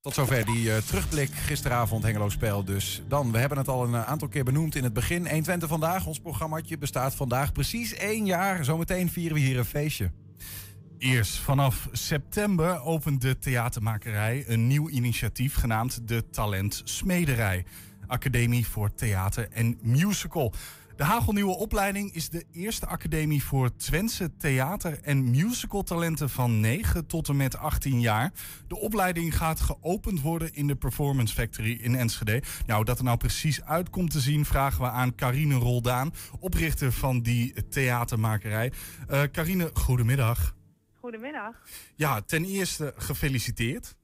[0.00, 3.02] Tot zover die eh, terugblik gisteravond Hengelo Spel dus.
[3.08, 5.28] Dan, we hebben het al een eh, aantal keer benoemd in het begin.
[5.28, 8.64] 120 vandaag, ons programmaatje bestaat vandaag precies één jaar.
[8.64, 10.10] Zometeen vieren we hier een feestje.
[10.98, 17.64] Eerst vanaf september opent de theatermakerij een nieuw initiatief genaamd de Talent Smederij.
[18.08, 20.52] Academie voor Theater en Musical.
[20.98, 27.28] De hagelnieuwe opleiding is de eerste academie voor Twentse theater- en musicaltalenten van 9 tot
[27.28, 28.32] en met 18 jaar.
[28.68, 32.42] De opleiding gaat geopend worden in de Performance Factory in Enschede.
[32.66, 36.92] Nou, dat er nou precies uit komt te zien, vragen we aan Carine Roldaan, oprichter
[36.92, 38.72] van die theatermakerij.
[39.08, 40.54] Eh Carine, goedemiddag.
[41.00, 41.54] Goedemiddag.
[41.96, 43.96] Ja, ten eerste gefeliciteerd.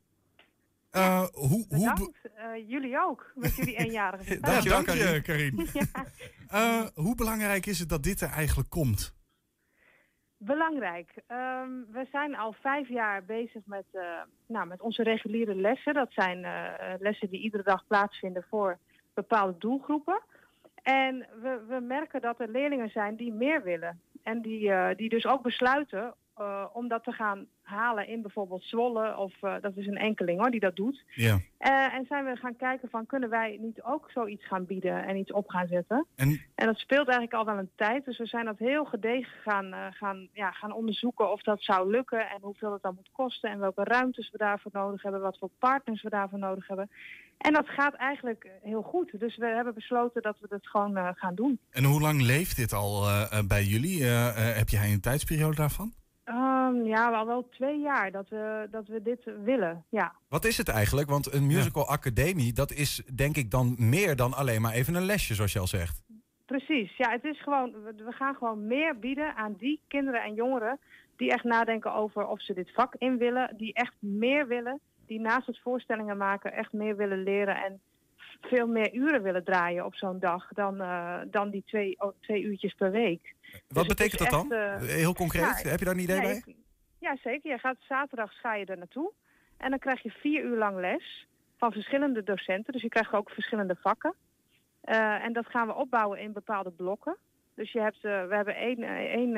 [0.95, 2.21] Eh, hoe, hoe, be- Bedankt.
[2.35, 5.63] Eh, jullie ook, met jullie eenjarige Ja, dank je.
[5.73, 6.05] Ja.
[6.49, 9.15] Eh, hoe belangrijk is het dat dit er eigenlijk komt?
[10.37, 11.11] Belangrijk.
[11.27, 14.03] Ehm, we zijn al vijf jaar bezig met, eh,
[14.47, 15.95] nou, met onze reguliere lessen.
[15.95, 18.79] Dat zijn eh, lessen die iedere dag plaatsvinden voor
[19.15, 20.21] bepaalde doelgroepen.
[20.83, 24.01] En we, we merken dat er leerlingen zijn die meer willen.
[24.23, 28.65] En die, eh, die dus ook besluiten eh, om dat te gaan halen in bijvoorbeeld
[28.65, 29.17] Zwolle.
[29.17, 31.05] Of eh, dat is een enkeling hoor, die dat doet.
[31.15, 31.39] Ja.
[31.59, 35.17] Eh, en zijn we gaan kijken van kunnen wij niet ook zoiets gaan bieden en
[35.17, 36.07] iets op gaan zetten.
[36.17, 38.05] En, En dat speelt eigenlijk al wel een tijd.
[38.05, 42.31] Dus we zijn dat heel gedegen gaan, gaan, ja, gaan onderzoeken of dat zou lukken
[42.31, 45.51] en hoeveel het dan moet kosten en welke ruimtes we daarvoor nodig hebben, wat voor
[45.59, 46.91] partners we daarvoor nodig hebben.
[47.39, 49.21] En dat gaat eigenlijk heel goed.
[49.21, 51.59] Dus we hebben besloten dat we dat gewoon gaan doen.
[51.71, 53.05] en hoe lang leeft dit al
[53.47, 54.05] bij jullie?
[54.05, 55.93] Heb jij een tijdsperiode daarvan?
[56.25, 59.85] Ehm, ja, al wel twee jaar dat we, dat we dit willen.
[59.89, 60.15] Ja.
[60.29, 61.09] Wat is het eigenlijk?
[61.09, 65.05] Want een musical academie, dat is denk ik dan meer dan alleen maar even een
[65.05, 66.03] lesje, zoals je al zegt.
[66.47, 70.35] Precies, ja, het is gewoon, we we gaan gewoon meer bieden aan die kinderen en
[70.35, 70.79] jongeren
[71.17, 75.21] die echt nadenken over of ze dit vak in willen, die echt meer willen, die
[75.21, 77.81] naast het voorstellingen maken echt meer willen leren en
[78.47, 82.43] veel meer uren willen draaien op zo'n dag dan, eh, dan die twee, oh, twee
[82.43, 83.35] uurtjes per week.
[83.51, 84.53] Wat Dus betekent dat dan?
[84.53, 86.43] eh, Heel concreet, ja, heb je daar een idee nee, bij?
[86.47, 86.57] ik-
[86.99, 87.51] Ja, zeker.
[87.51, 89.13] Je gaat zaterdags ga je er naartoe.
[89.57, 91.27] En dan krijg je vier uur lang les
[91.59, 92.73] van verschillende docenten.
[92.73, 94.15] Dus je krijgt ook verschillende vakken.
[94.81, 97.17] Eh, en dat gaan we opbouwen in bepaalde blokken.
[97.55, 99.33] Dus je hebt, we hebben één, één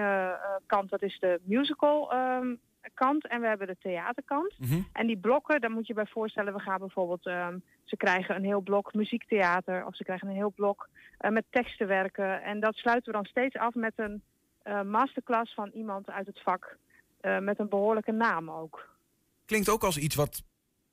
[0.66, 2.54] kant, dat is de musical ehm,
[2.94, 3.26] kant.
[3.26, 4.54] En we hebben de theaterkant.
[4.92, 8.44] En die blokken, daar moet je bij voorstellen, we gaan bijvoorbeeld, ehm, ze krijgen een
[8.44, 12.42] heel blok muziektheater of ze krijgen een heel blok eh, met teksten werken.
[12.42, 14.22] En dat sluiten we dan steeds af met een
[14.62, 16.76] eh, masterclass van iemand uit het vak.
[17.20, 18.88] eh, met een behoorlijke naam ook.
[19.44, 20.42] Klinkt ook als iets wat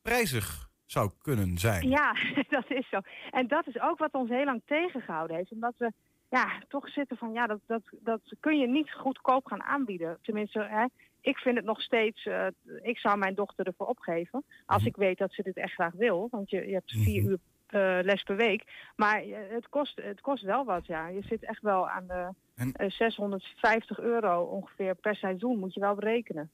[0.01, 1.89] prijzig zou kunnen zijn.
[1.89, 2.15] Ja,
[2.57, 2.99] dat is zo.
[3.31, 5.51] En dat is ook wat ons heel lang tegengehouden heeft.
[5.51, 5.91] Omdat we
[6.29, 10.17] ja, toch zitten van, ja, dat, dat, dat kun je niet goedkoop gaan aanbieden.
[10.21, 10.85] Tenminste, hè,
[11.23, 12.47] ik vind het nog steeds, eh,
[12.81, 14.43] ik zou mijn dochter ervoor opgeven.
[14.65, 16.27] Als ik weet dat ze dit echt graag wil.
[16.31, 17.37] Want je, je hebt vier uur
[17.73, 18.63] eh, les per week.
[18.95, 21.07] Maar eh, het kost, het kost wel wat, ja.
[21.07, 22.29] Je zit echt wel aan de
[22.73, 26.49] eh, 650 euro ongeveer per seizoen, moet je wel berekenen.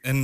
[0.00, 0.16] En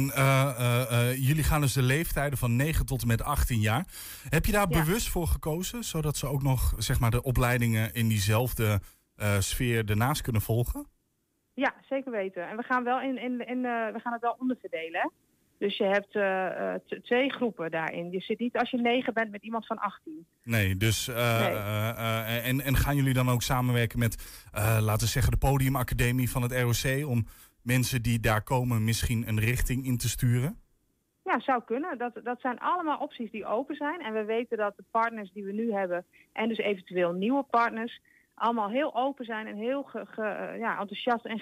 [1.17, 3.87] jullie gaan dus de leeftijden van 9 tot en met 18 jaar.
[4.29, 4.85] Heb je daar Ja.
[4.85, 8.81] bewust voor gekozen, zodat ze ook nog zeg maar, de opleidingen in diezelfde
[9.39, 10.87] sfeer ernaast kunnen volgen?
[11.55, 12.49] Ja, zeker weten.
[12.49, 15.13] En we gaan, wel in, in, in, eh, we gaan het wel onderverdelen.
[15.59, 18.11] Dus je hebt eh, eh, twee groepen daarin.
[18.11, 20.27] Je zit niet als je negen bent met iemand van 18.
[20.43, 21.57] Nee, dus Nee.
[22.43, 24.43] en, en gaan jullie dan ook samenwerken met,
[24.81, 27.27] laten we zeggen, de podiumacademie van het ROC om
[27.63, 30.59] mensen die daar komen misschien een richting in te sturen?
[31.25, 31.99] Ja, zou kunnen.
[31.99, 34.01] Dat, dat zijn allemaal opties die open zijn.
[34.01, 38.01] En we weten dat de partners die we nu hebben, en dus eventueel nieuwe partners,
[38.41, 41.39] allemaal heel open zijn en heel ge- ge- eh, ja, enthousiast en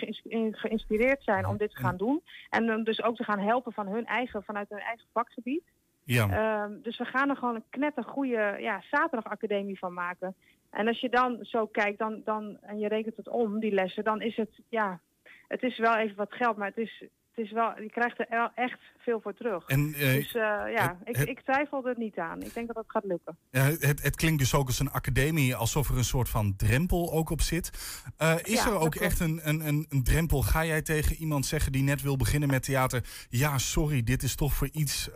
[0.55, 2.23] geïnspireerd zijn om dit te gaan doen.
[2.51, 5.63] En dan dus ook te gaan helpen van hun eigen, vanuit hun eigen vakgebied.
[6.05, 6.29] Ja.
[6.29, 10.35] Ehm, dus we gaan er gewoon een knettergoeie ja, zaterdagacademie van maken.
[10.71, 14.05] En als je dan zo kijkt dan, dan, en je rekent het om, die lessen,
[14.05, 15.01] dan is het, ja,
[15.49, 17.05] het is wel even wat geld, maar het is,
[17.39, 19.65] het is wel, je krijgt er echt veel voor terug.
[19.67, 22.41] En, eh, dus eh, ja, het- ik, het- ik twijfel er niet aan.
[22.43, 23.37] Ik denk dat het gaat lukken.
[23.51, 27.13] Ja, het, het klinkt dus ook als een academie, alsof er een soort van drempel
[27.13, 27.71] ook op zit.
[28.17, 30.43] Eh, is Ja, er dat ook echt een, een, een, een drempel?
[30.43, 33.05] Ga jij tegen iemand zeggen die net wil beginnen met theater...
[33.29, 35.11] ja, sorry, dit is toch voor iets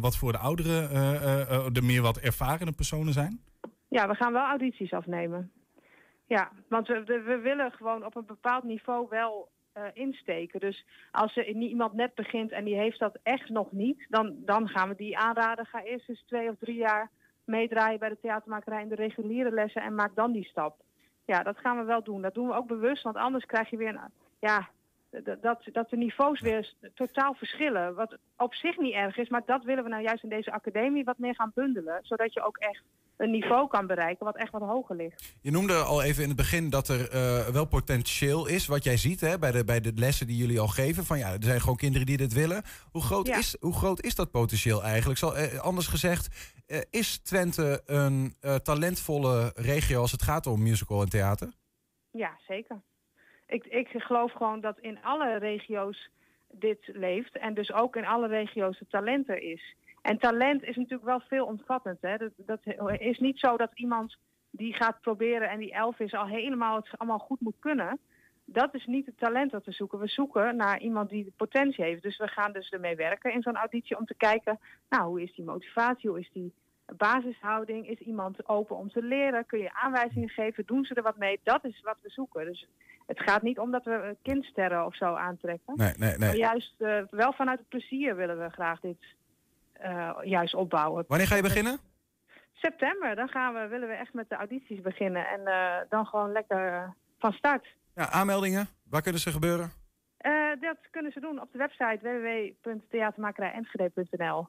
[0.00, 0.88] wat voor de oudere,
[1.72, 3.40] de meer wat ervarende personen zijn?
[3.88, 5.52] Ja, we gaan wel audities afnemen.
[6.26, 10.60] Ja, want we, we willen gewoon op een bepaald niveau wel eh, insteken.
[10.60, 14.68] Dus als er iemand net begint en die heeft dat echt nog niet, dan, dan
[14.68, 15.66] gaan we die aanraden.
[15.66, 17.10] Ga eerst eens twee of drie jaar
[17.44, 20.82] meedraaien bij de theatermakerij in de reguliere lessen en maak dan die stap.
[21.24, 22.22] Ja, dat gaan we wel doen.
[22.22, 24.68] Dat doen we ook bewust, want anders krijg je weer een, ja,
[25.22, 27.94] dat, dat de niveaus weer totaal verschillen.
[27.94, 31.04] Wat op zich niet erg is, maar dat willen we nou juist in deze academie
[31.04, 31.98] wat meer gaan bundelen.
[32.02, 32.82] Zodat je ook echt
[33.16, 35.34] een niveau kan bereiken wat echt wat hoger ligt.
[35.40, 38.96] Je noemde al even in het begin dat er eh, wel potentieel is, wat jij
[38.96, 41.04] ziet hè, bij, de, bij de lessen die jullie al geven.
[41.04, 42.62] Van ja, er zijn gewoon kinderen die dit willen.
[42.90, 43.38] Hoe groot, Ja.
[43.38, 45.18] is, hoe groot is dat potentieel eigenlijk?
[45.18, 51.02] Zal, eh, anders gezegd, eh, is Twente een talentvolle regio als het gaat om musical
[51.02, 51.52] en theater?
[52.10, 52.82] Ja, zeker.
[53.54, 56.10] Ik, ik geloof gewoon dat in alle regio's
[56.50, 57.38] dit leeft.
[57.38, 59.74] En dus ook in alle regio's het talent er is.
[60.02, 61.98] En talent is natuurlijk wel veelomvattend.
[62.00, 62.16] Hè?
[62.16, 62.60] Dat, dat
[62.98, 64.16] is niet zo dat iemand
[64.50, 67.98] die gaat proberen en die elf is al helemaal het allemaal goed moet kunnen.
[68.44, 69.98] Dat is niet het talent dat we zoeken.
[69.98, 72.02] We zoeken naar iemand die de potentie heeft.
[72.02, 75.34] Dus we gaan dus ermee werken in zo'n auditie om te kijken, nou, hoe is
[75.34, 76.52] die motivatie, hoe is die
[76.96, 81.16] basishouding, is iemand open om te leren, kun je aanwijzingen geven, doen ze er wat
[81.16, 81.40] mee?
[81.42, 82.44] Dat is wat we zoeken.
[82.44, 82.68] Dus
[83.06, 85.74] het gaat niet om dat we kindsterren of zo aantrekken.
[85.76, 86.18] Nee, nee, nee.
[86.18, 88.96] Maar juist eh, wel vanuit het plezier willen we graag dit
[89.72, 91.04] eh, juist opbouwen.
[91.08, 91.78] Wanneer ga je beginnen?
[92.52, 95.28] September, dan gaan we, willen we echt met de audities beginnen.
[95.28, 97.66] En eh, dan gewoon lekker van start.
[97.94, 99.82] Ja, aanmeldingen, waar kunnen ze gebeuren?
[100.60, 104.48] Dat kunnen ze doen op de website www.theatermakerijenschede.nl.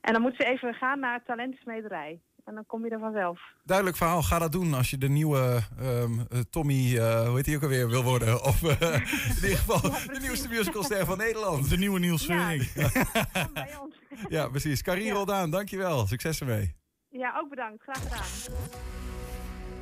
[0.00, 2.20] En dan moeten ze even gaan naar Talentsmederij.
[2.44, 3.40] En dan kom je er vanzelf.
[3.64, 7.46] Duidelijk verhaal, ga dat doen als je de nieuwe ehm, eh, Tommy, eh, hoe heet
[7.46, 8.42] hij ook alweer, wil worden.
[8.50, 11.70] Of eh, in ieder geval de nieuwste musicalster van Nederland.
[11.70, 12.50] De nieuwe Niels Ja.
[14.28, 14.82] Ja, precies.
[14.82, 16.06] Carrie Roldaan, dankjewel.
[16.06, 16.74] Succes ermee.
[17.08, 17.82] Ja, ook bedankt.
[17.82, 18.58] Graag gedaan.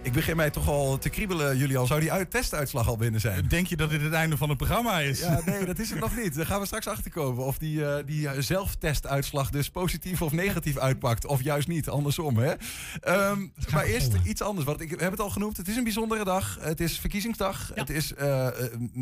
[0.03, 1.87] Ik begin mij toch al te kriebelen, Julian.
[1.87, 3.49] Zou die uit testuitslag al binnen zijn?
[3.49, 5.21] Denk je dat dit het einde van het programma is?
[5.21, 6.35] Ja, nee, dat is het nog niet.
[6.35, 7.45] Daar gaan we straks achterkomen.
[7.45, 11.27] Of die, eh, die zelftestuitslag dus positief of negatief uitpakt.
[11.27, 12.37] Of juist niet, andersom.
[12.37, 12.55] Hè?
[13.01, 14.67] Ehm, maar eerst iets anders.
[14.67, 15.57] Want ik heb het al genoemd.
[15.57, 16.59] Het is een bijzondere dag.
[16.61, 17.71] Het is verkiezingsdag.
[17.75, 18.53] Het is eh, eh,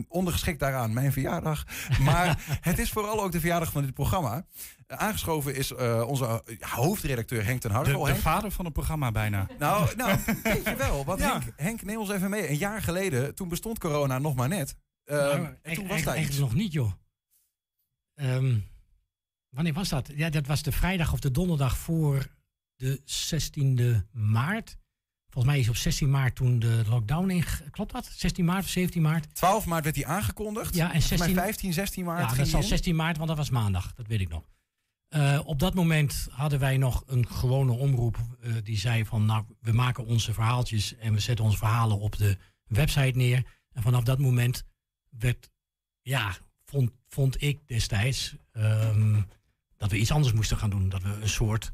[0.09, 1.65] ondergeschikt daaraan mijn verjaardag.
[2.01, 4.45] Maar het is vooral ook de verjaardag van dit programma.
[4.87, 8.03] Aangeschoven is eh, onze eh, hoofdredacteur Henk ten De, Hartel.
[8.05, 9.47] de Henk, vader van het programma bijna.
[9.59, 11.05] nou, nou, weet je wel.
[11.05, 11.32] Want Ja.
[11.32, 12.49] Henk, Henk, neem ons even mee.
[12.49, 14.76] Een jaar geleden, toen bestond corona nog maar net.
[15.05, 16.39] Ehm, Nou, en toen eigenlijk- was eigenlijk iets.
[16.39, 16.93] nog niet, joh.
[18.14, 18.59] Ehm,
[19.55, 20.11] wanneer was dat?
[20.14, 22.26] Ja, dat was de vrijdag of de donderdag voor
[22.76, 24.76] de 16e maart.
[25.30, 27.45] Volgens mij is op 16 maart toen de lockdown in.
[27.70, 28.07] Klopt dat?
[28.12, 29.34] 16 maart of 17 maart?
[29.34, 30.74] 12 maart werd hij aangekondigd.
[30.74, 32.30] Ja, en Volgens mij 16 15, 16 maart.
[32.30, 32.66] Ja, dat zal in.
[32.66, 33.93] 16 maart, want dat was maandag.
[33.95, 34.45] Dat weet ik nog.
[35.17, 39.45] Eh, op dat moment hadden wij nog een gewone omroep eh, die zei van nou,
[39.61, 43.47] we maken onze verhaaltjes en we zetten onze verhalen op de website neer.
[43.73, 44.64] En vanaf dat moment
[45.09, 45.51] werd,
[46.01, 49.23] ja, vond, vond ik destijds ehm,
[49.77, 50.89] dat we iets anders moesten gaan doen.
[50.89, 51.73] Dat we een soort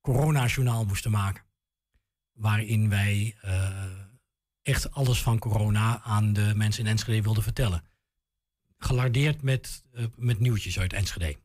[0.00, 1.44] coronajournaal moesten maken.
[2.32, 3.70] Waarin wij eh,
[4.62, 7.84] echt alles van corona aan de mensen in Enschede wilden vertellen
[8.78, 9.84] gelardeerd met,
[10.16, 11.36] met nieuwtjes uit Enschede.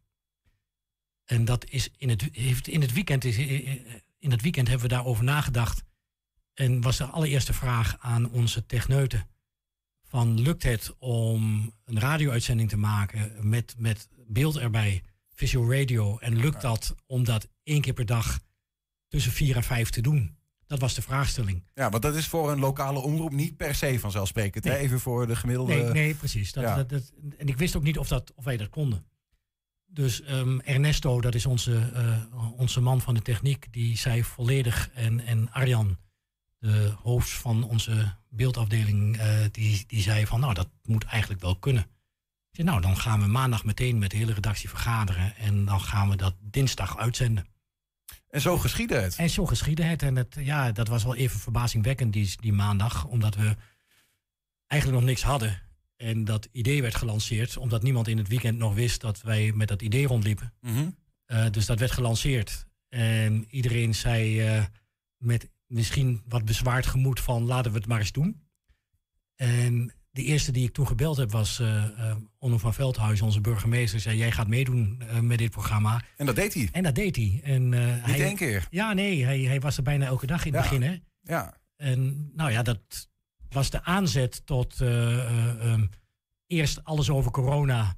[1.27, 3.79] En dat is in het, heeft in het weekend is, eh, eh,
[4.19, 5.83] in het weekend hebben we daarover nagedacht.
[6.53, 9.27] En was de allereerste vraag aan onze techneuten.
[10.03, 15.03] Van lukt het om een radio-uitzending te maken met, met beeld erbij,
[15.33, 16.17] visual radio.
[16.17, 18.39] En lukt dat om dat één keer per dag
[19.07, 20.35] tussen vier en vijf te doen?
[20.67, 21.63] Dat was de vraagstelling.
[21.73, 24.63] Ja, want dat is voor een lokale omroep niet per se vanzelfsprekend.
[24.63, 24.77] Nee.
[24.77, 25.73] Even voor de gemiddelde...
[25.73, 26.51] Nee, nee precies.
[26.51, 26.75] Dat, Ja.
[26.75, 29.05] dat, dat, en ik wist ook niet of, dat, of wij dat konden.
[29.97, 34.89] Dus ehm, Ernesto, dat is onze, eh, onze man van de techniek, die zei volledig.
[34.93, 35.97] En, en Arjan,
[36.59, 41.55] de hoofd van onze beeldafdeling, eh, die, die zei van nou, dat moet eigenlijk wel
[41.55, 41.81] kunnen.
[41.81, 45.35] Ik zei, nou, dan gaan we maandag meteen met de hele redactie vergaderen.
[45.35, 47.47] En dan gaan we dat dinsdag uitzenden.
[48.29, 49.15] En zo geschiedde het.
[49.15, 50.01] En zo geschiedde het.
[50.01, 53.05] En het, ja, dat was wel even verbazingwekkend die, die maandag.
[53.05, 53.55] Omdat we
[54.67, 55.61] eigenlijk nog niks hadden.
[55.97, 57.57] En dat idee werd gelanceerd.
[57.57, 60.53] Omdat niemand in het weekend nog wist dat wij met dat idee rondliepen.
[60.61, 60.89] Mhm.
[61.27, 62.65] Uh, dus dat werd gelanceerd.
[62.89, 64.63] En iedereen zei uh,
[65.17, 68.41] met misschien wat bezwaard gemoed van laten we het maar eens doen.
[69.35, 73.99] En de eerste die ik toen gebeld heb was uh, Onno van Veldhuis, onze burgemeester.
[73.99, 76.01] Zei, jij gaat meedoen met dit programma.
[76.17, 76.69] En dat deed hij?
[76.71, 77.39] En dat deed hij.
[77.43, 78.67] En, Niet hij, één keer?
[78.69, 79.23] Ja, nee.
[79.23, 80.69] Hij, hij was er bijna elke dag in het Ja.
[80.69, 80.87] begin.
[80.89, 80.97] Hè?
[81.33, 81.57] Ja.
[81.75, 83.09] En nou ja, dat
[83.53, 85.85] was de aanzet tot eh, eh, ehm,
[86.47, 87.95] eerst alles over corona.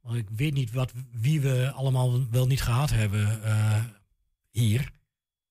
[0.00, 3.84] Want ik weet niet wat, wie we allemaal wel niet gehad hebben eh,
[4.50, 4.92] hier.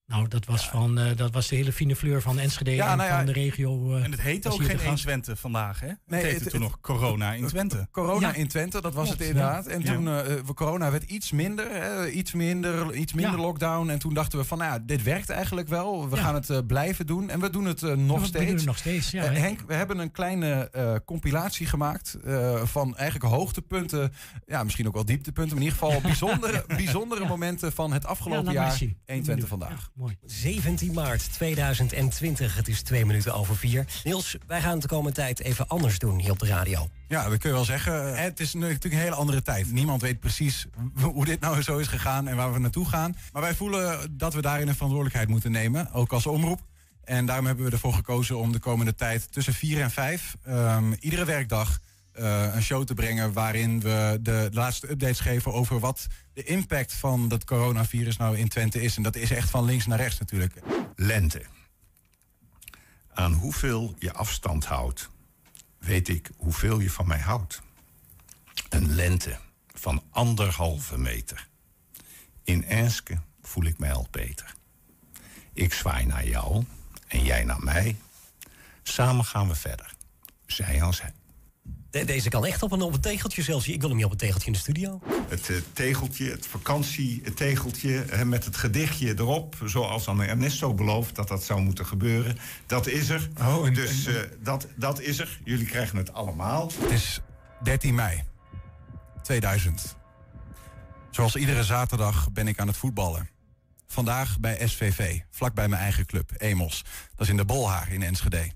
[0.06, 2.96] Nou, dat was, van, eh, dat was de hele fine fleur van Enschede Ja, en
[2.96, 3.94] nou ja, van de regio.
[3.96, 5.02] eh, En het heette was ook geen 1 gast.
[5.02, 5.86] Twente vandaag, hè?
[5.86, 7.88] Nee, het heette het- toen het- nog corona in Twente.
[7.90, 8.34] Corona Ja.
[8.34, 9.64] in Twente, dat was Klopt, het inderdaad.
[9.64, 9.70] ja.
[9.70, 13.42] En toen, eh, eh, corona werd iets minder, hè, iets minder, iets minder Ja.
[13.44, 13.88] lockdown.
[13.88, 16.08] En toen dachten we van, nou ja, dit werkt eigenlijk wel.
[16.10, 16.22] We Ja.
[16.22, 17.30] gaan het eh, blijven doen.
[17.30, 18.46] En we doen het nog we steeds.
[18.46, 19.22] doen het nog steeds, ja.
[19.24, 24.12] Henk, we hebben een kleine eh, compilatie gemaakt eh, van eigenlijk hoogtepunten.
[24.46, 25.56] Ja, misschien ook wel dieptepunten.
[25.56, 28.66] Maar in ieder geval bijzondere, bijzondere momenten van het afgelopen jaar.
[28.68, 28.96] eens zien.
[29.06, 29.90] 120 vandaag.
[29.96, 30.16] Mooi.
[30.24, 33.86] 17 maart 2020, het is twee minuten over vier.
[34.04, 36.88] Niels, wij gaan de komende tijd even anders doen hier op de radio.
[37.08, 38.18] Ja, dat kun je wel zeggen.
[38.18, 39.72] Het is natuurlijk een hele andere tijd.
[39.72, 40.66] Niemand weet precies
[41.00, 43.16] hoe dit nou zo is gegaan en waar we naartoe gaan.
[43.32, 46.60] Maar wij voelen dat we daarin een verantwoordelijkheid moeten nemen, ook als omroep.
[47.04, 50.92] En daarom hebben we ervoor gekozen om de komende tijd tussen vier en vijf, ehm,
[51.00, 51.78] iedere werkdag,
[52.16, 56.92] eh, een show te brengen waarin we de laatste updates geven over wat de impact
[56.92, 58.96] van dat coronavirus nou in Twente is.
[58.96, 60.52] En dat is echt van links naar rechts natuurlijk.
[60.96, 61.42] Lente.
[63.14, 65.10] Aan hoeveel je afstand houdt,
[65.78, 67.62] weet ik hoeveel je van mij houdt.
[68.68, 69.38] Een lente
[69.74, 71.48] van anderhalve meter.
[72.44, 74.54] In Enske voel ik mij al beter.
[75.52, 76.64] Ik zwaai naar jou
[77.06, 77.96] en jij naar mij.
[78.82, 79.94] Samen gaan we verder.
[80.46, 81.12] Zij aan zij.
[81.96, 83.68] De- deze kan echt op een, op een tegeltje zelfs.
[83.68, 85.00] Ik wil hem niet op een tegeltje in de studio.
[85.28, 89.56] Het eh, tegeltje, het vakantietegeltje eh, met het gedichtje erop.
[89.64, 92.38] Zoals dan Ernesto belooft dat dat zou moeten gebeuren.
[92.66, 93.28] Dat is er.
[93.40, 95.40] Oh, en- dus en- eh, dat, dat is er.
[95.44, 96.70] Jullie krijgen het allemaal.
[96.80, 97.20] Het is
[97.62, 98.22] 13 mei
[99.22, 99.96] 2000.
[101.10, 103.28] Zoals iedere zaterdag ben ik aan het voetballen.
[103.86, 106.84] Vandaag bij SVV, vlak bij mijn eigen club, Emos.
[107.10, 108.50] Dat is in de Bolhaar in Enschede.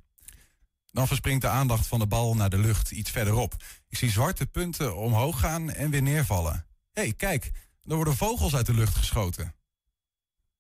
[0.93, 3.64] Dan verspringt de aandacht van de bal naar de lucht iets verderop.
[3.88, 6.66] Ik zie zwarte punten omhoog gaan en weer neervallen.
[6.93, 9.55] Hé, hey, kijk, er worden vogels uit de lucht geschoten.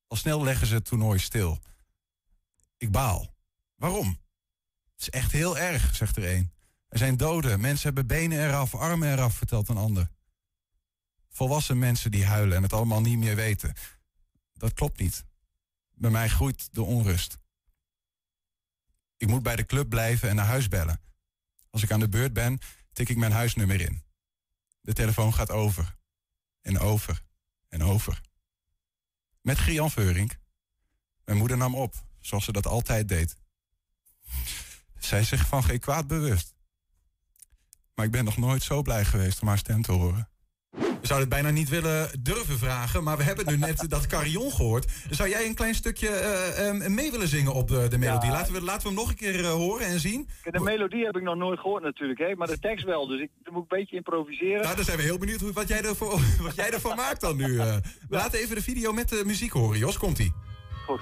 [0.06, 1.58] Al snel leggen ze het toernooi stil.
[2.76, 3.34] Ik baal.
[3.76, 4.18] Waarom?
[4.92, 6.52] Het is echt heel erg, zegt er een.
[6.88, 10.10] Er zijn doden, mensen hebben benen eraf, armen eraf, vertelt een ander.
[11.28, 13.74] Volwassen mensen die huilen en het allemaal niet meer weten.
[14.52, 15.24] Dat klopt niet.
[15.94, 17.38] Bij mij groeit de onrust.
[19.20, 21.00] Ik moet bij de club blijven en naar huis bellen.
[21.70, 22.58] Als ik aan de beurt ben,
[22.92, 24.02] tik ik mijn huisnummer in.
[24.80, 25.96] De telefoon gaat over.
[26.60, 27.22] En over.
[27.68, 28.20] En over.
[29.40, 30.38] Met Grian Veurink.
[31.24, 33.36] Mijn moeder nam op, zoals ze dat altijd deed.
[34.98, 36.54] Zij is zich van geen kwaad bewust.
[37.94, 40.30] Maar ik ben nog nooit zo blij geweest om haar stem te horen.
[41.00, 44.52] We zouden het bijna niet willen durven vragen, maar we hebben nu net dat carillon
[44.52, 44.86] gehoord.
[45.10, 48.30] Zou jij een klein stukje eh, eh, mee willen zingen op de, de melodie?
[48.30, 48.36] Ja.
[48.36, 50.28] Laten, we, laten we hem nog een keer eh, horen en zien.
[50.50, 53.06] De melodie heb ik nog nooit gehoord natuurlijk, hè, maar de tekst wel.
[53.06, 54.62] Dus ik moet een beetje improviseren.
[54.62, 57.36] Nou, dan zijn we heel benieuwd hoe- wat jij ervoor, wat jij ervoor maakt dan
[57.36, 57.58] nu.
[57.58, 57.76] eh.
[58.08, 59.78] We laten even de video met de muziek horen.
[59.78, 60.32] Jos, komt-ie.
[60.86, 61.00] Goed.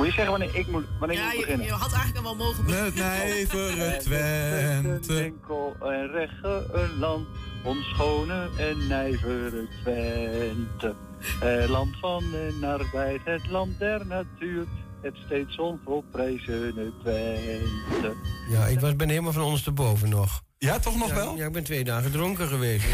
[0.00, 1.66] Moet je zeggen wanneer ik moet, wanneer ik Ja, moet je, beginnen?
[1.66, 5.14] je had eigenlijk al wel mogen Met nijvere Twente.
[5.14, 7.26] Winkel en regge een land,
[7.64, 10.94] ons schone en nijvere Twente.
[11.40, 14.66] Het land van en arbeid, het land der natuur,
[15.00, 18.14] het steeds onvolprezene Twente.
[18.50, 20.42] Ja, ik was, ben helemaal van ondersteboven nog.
[20.64, 21.36] Ja, toch nog Ja, wel?
[21.36, 22.84] Ja, ik ben twee dagen dronken geweest.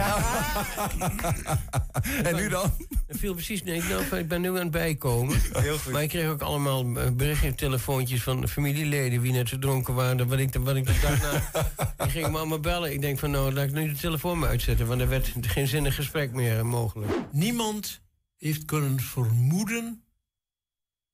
[2.22, 2.72] en nu dan?
[3.06, 5.40] Het viel precies nee, ik, nou, ik ben nu aan het bijkomen.
[5.52, 5.92] Heel goed.
[5.92, 9.20] Maar ik kreeg ook allemaal eh, berichtjes, telefoontjes van familieleden...
[9.20, 11.42] wie net zo dronken waren, wat ik, de- wat ik de dag na...
[12.04, 12.92] Die gingen me allemaal bellen.
[12.92, 14.86] Ik denk van nou, laat ik nu de telefoon maar uitzetten...
[14.86, 17.12] want er werd geen zinnig gesprek meer eh, mogelijk.
[17.32, 18.00] Niemand
[18.36, 20.02] heeft kunnen vermoeden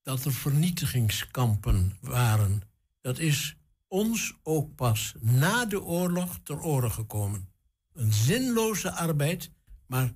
[0.03, 2.61] dat er vernietigingskampen waren.
[3.01, 3.55] Dat is
[3.93, 7.49] ons ook pas na de oorlog ter oren gekomen.
[7.93, 9.51] Een zinloze arbeid,
[9.85, 10.13] maar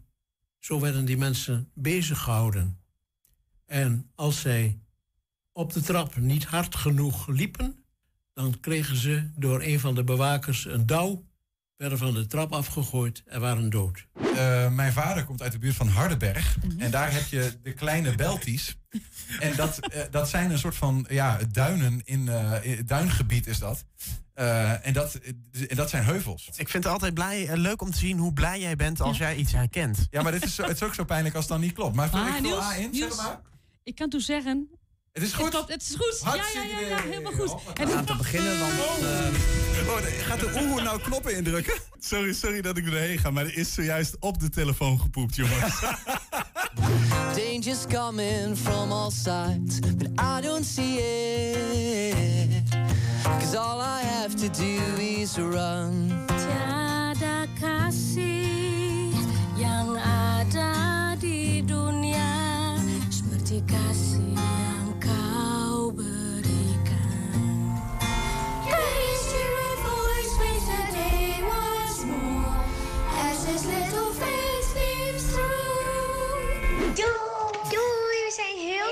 [0.59, 2.79] zo werden die mensen bezig gehouden.
[3.65, 4.79] En als zij
[5.51, 7.85] op de trap niet hard genoeg liepen,
[8.33, 11.25] dan kregen ze door een van de bewakers een douw
[11.77, 14.07] werden van de trap afgegooid en waren dood.
[14.35, 16.57] Eh, mijn vader komt uit de buurt van Hardenberg.
[16.63, 16.79] Mhm.
[16.81, 18.75] En daar heb je de kleine Belties.
[19.39, 23.59] En dat, eh, dat zijn een soort van ja, duinen in, eh, in duingebied is
[23.59, 23.83] dat.
[24.33, 25.13] Eh, en, dat
[25.69, 26.47] en dat zijn heuvels.
[26.55, 29.35] Ik vind het altijd blij, leuk om te zien hoe blij jij bent als jij
[29.35, 30.07] iets herkent.
[30.09, 31.95] Ja, maar dit is, zo- het is ook zo pijnlijk als het dan niet klopt.
[31.95, 33.41] Maar vul Maar ik Niels, A in, zeg Niels, maar.
[33.83, 34.69] ik kan toe zeggen...
[35.17, 35.49] Het is goed.
[35.49, 36.21] klopt, het is goed.
[36.23, 37.55] Ja, ja, ja, ja, helemaal goed.
[37.73, 38.73] En Aan te beginnen, want...
[38.73, 39.97] Oh,
[40.27, 41.73] gaat de oehoe nou knoppen indrukken?
[41.99, 45.79] Sorry, sorry dat ik erheen ga, maar er is zojuist op de telefoon gepoept, jongens.
[47.35, 52.63] Danger's coming from all sides, but I don't see it.
[53.23, 56.25] Cause all I have to do is run.
[56.27, 59.13] Tiada kasih
[59.57, 62.77] yang ada di dunia
[63.09, 64.36] seperti kasih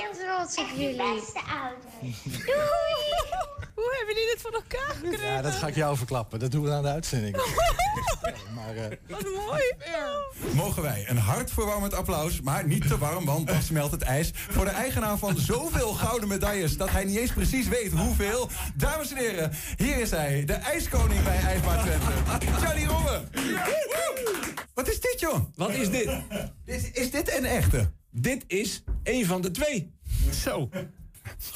[0.02, 0.96] heel trots op jullie.
[0.98, 2.24] beste ouders.
[2.46, 3.04] Doei!
[3.76, 5.26] Hoe hebben jullie dit voor elkaar gekregen?
[5.28, 6.40] Ja, dat ga ik jou verklappen.
[6.40, 7.36] Dat doen we aan de uitzending.
[8.56, 9.74] maar, eh, Wat mooi.
[10.54, 14.32] Mogen wij een hartverwarmend applaus, maar niet te warm, want dan smelt het ijs.
[14.34, 18.50] Voor de eigenaar van zoveel gouden medailles dat hij niet eens precies weet hoeveel.
[18.76, 22.52] Dames en heren, hier is hij, de ijskoning bij IJsbaar Twente.
[22.66, 23.30] Charlie Robben.
[24.74, 25.40] Wat is dit, joh?
[25.56, 26.10] Wat is dit?
[26.66, 27.92] Is, is dit een echte?
[28.12, 29.94] Dit is een van de twee.
[30.44, 30.70] Zo.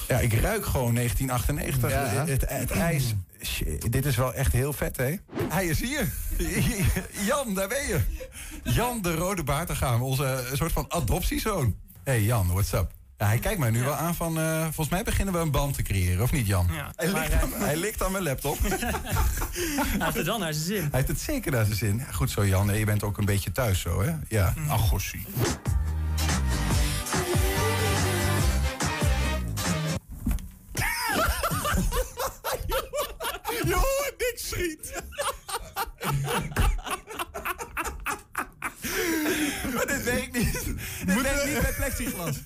[0.08, 1.90] Ja, ik ruik gewoon 1998.
[1.90, 2.26] Ja.
[2.26, 3.14] Het, het, het ijs.
[3.44, 5.14] Shit, dit is wel echt heel vet, hè?
[5.48, 6.12] Hij is hier.
[7.28, 8.00] Jan, daar ben je.
[8.64, 11.76] Jan de Rode Baartengaam, onze eh, soort van adoptiezoon.
[12.04, 12.90] hey Jan, what's up?
[13.18, 14.38] Ja, hij kijkt mij nu wel aan van...
[14.38, 16.68] eh, volgens mij beginnen we een band te creëren, of niet Jan?
[16.72, 16.92] Ja.
[16.96, 18.58] Hij, likt eh, aan, hij likt aan mijn laptop.
[18.68, 18.78] Hij
[19.98, 20.80] heeft het wel naar zijn zin.
[20.80, 21.96] Hij heeft het zeker naar zijn zin.
[21.98, 22.78] Ja, goed zo, Jan.
[22.78, 24.12] Je bent ook een beetje thuis zo, hè?
[24.28, 24.70] Ja, Mm.
[24.70, 25.26] ach, gossie.
[34.60, 35.02] Schiet.
[39.74, 40.64] maar dit werkt niet.
[41.06, 42.36] Dit werkt niet met plexiglas.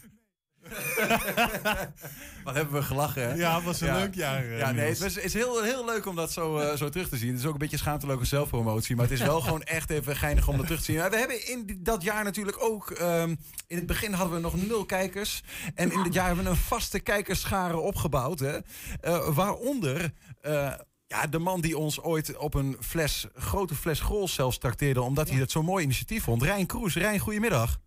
[2.44, 3.34] Wat hebben we gelachen, hè?
[3.34, 6.06] Ja, het was een leuk jaar, eh, Ja, nee, het was, is heel, heel leuk
[6.06, 7.30] om dat zo, eh, zo terug te zien.
[7.30, 8.96] Het is ook een beetje schaamteloze zelfpromotie.
[8.96, 10.96] Maar het is wel gewoon echt even geinig om dat terug te zien.
[10.96, 12.90] Maar we hebben in dat jaar natuurlijk ook...
[12.90, 13.34] ehm,
[13.66, 15.42] in het begin hadden we nog nul kijkers.
[15.74, 18.38] En in dit jaar hebben we een vaste kijkerschare opgebouwd.
[18.38, 18.58] Hè?
[19.00, 20.12] Eh, waaronder...
[20.40, 20.72] eh,
[21.14, 25.00] ja, de man die ons ooit op een fles, grote fles Grols zelfs trakteerde...
[25.02, 26.42] omdat hij dat zo'n mooi initiatief vond.
[26.42, 26.94] Rijn Kroes.
[26.96, 27.78] Rijn, goedemiddag.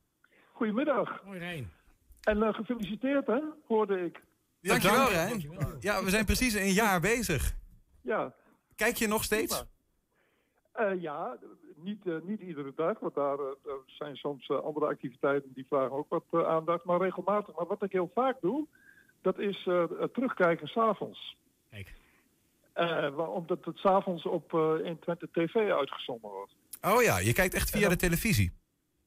[0.51, 1.21] Goedemiddag.
[1.23, 1.71] Hoi Rijn.
[2.21, 4.21] En eh, gefeliciteerd, hè, hoorde ik.
[4.61, 5.45] Dankjewel, Rijn.
[5.79, 7.55] Ja, we zijn precies een jaar bezig.
[8.01, 8.33] Ja.
[8.75, 9.65] Kijk je nog steeds?
[10.71, 11.37] Eh, ja,
[11.75, 13.37] niet, eh, niet iedere dag, want daar,
[13.85, 17.55] zijn soms andere activiteiten die vragen ook wat aandacht, maar regelmatig.
[17.55, 18.67] Maar wat ik heel vaak doe,
[19.21, 21.37] dat is eh, terugkijken s'avonds.
[21.69, 21.93] Kijk.
[22.77, 26.55] Eh, wa- omdat het s'avonds op eh in Twente TV uitgezonden wordt.
[26.81, 28.51] Oh ja, je kijkt echt via de televisie.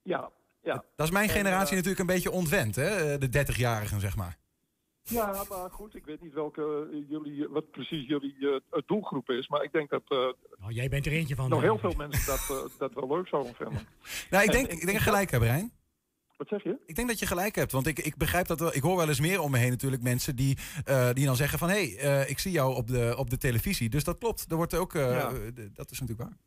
[0.03, 0.31] Ja,
[0.62, 0.85] ja.
[0.97, 3.18] Dat is mijn En, generatie eh, natuurlijk een beetje ontwend, hè?
[3.18, 4.39] De 30-jarigen, zeg maar.
[5.03, 8.37] Ja, maar goed, ik weet niet welke jullie, wat precies jullie
[8.71, 10.18] eh, doelgroep is, maar ik denk dat eh,
[10.59, 11.49] Nou, jij bent er eentje van.
[11.51, 13.87] nog heel veel mensen dat, dat wel leuk zouden vinden.
[14.31, 15.73] Nou, ik En denk, ik denk gelijk hebt, Rijn.
[16.41, 16.76] Wat zeg je?
[16.86, 18.74] Ik denk dat je gelijk hebt, want ik, ik begrijp dat wel.
[18.74, 21.59] Ik hoor wel eens meer om me heen natuurlijk mensen die, eh, die dan zeggen
[21.59, 21.68] van...
[21.68, 23.88] hé, hey, eh, ik zie jou op de, op de televisie.
[23.88, 24.51] Dus dat klopt.
[24.51, 25.30] Er wordt ook, eh, Ja.
[25.74, 26.38] dat is natuurlijk waar.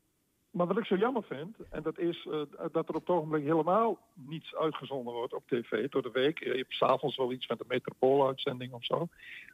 [0.52, 2.28] Maar wat ik zo jammer vind, en dat is
[2.72, 6.40] dat er op het ogenblik helemaal niets uitgezonden wordt op tv door de week.
[6.40, 9.08] Je hebt s'avonds wel iets met de metropooluitzending of zo.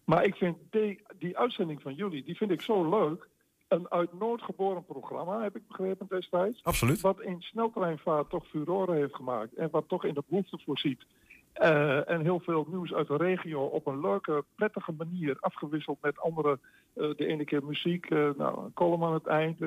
[0.06, 3.28] Maar ik vind die, die uitzending van jullie, die vind ik zo leuk.
[3.70, 6.64] Een uit nood geboren programma, heb ik begrepen destijds.
[6.64, 7.02] Absoluut.
[7.02, 9.54] Wat in sneltreinvaart toch furoren heeft gemaakt.
[9.54, 11.06] En wat toch in de behoefte voorziet.
[11.54, 16.20] Eh, en heel veel nieuws uit de regio op een leuke, prettige manier afgewisseld met
[16.20, 16.60] andere.
[16.94, 19.60] eh, de ene keer muziek, eh, nou, een column aan het eind.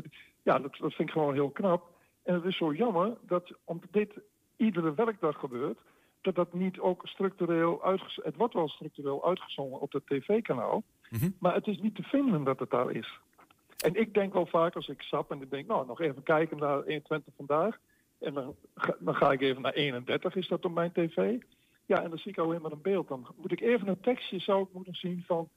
[0.42, 1.90] Ja, dat, dat vind ik gewoon heel knap.
[2.22, 4.12] En het is zo jammer dat omdat dit
[4.57, 5.78] iedere werkdag gebeurt,
[6.20, 8.30] dat dat niet ook structureel uitgezonden...
[8.30, 10.82] Het wordt wel structureel uitgezonden op het tv-kanaal,
[11.38, 13.20] maar het is niet te vinden dat het daar is.
[13.82, 16.58] En ik denk wel vaak als ik sap en ik denk, nou, nog even kijken
[16.58, 17.78] naar 21 vandaag.
[18.18, 21.40] En dan ga, dan ga ik even naar 31, is dat op mijn tv.
[21.86, 23.08] Ja, en dan zie ik alleen maar een beeld.
[23.08, 25.48] Dan moet ik even een tekstje zou ik moeten zien van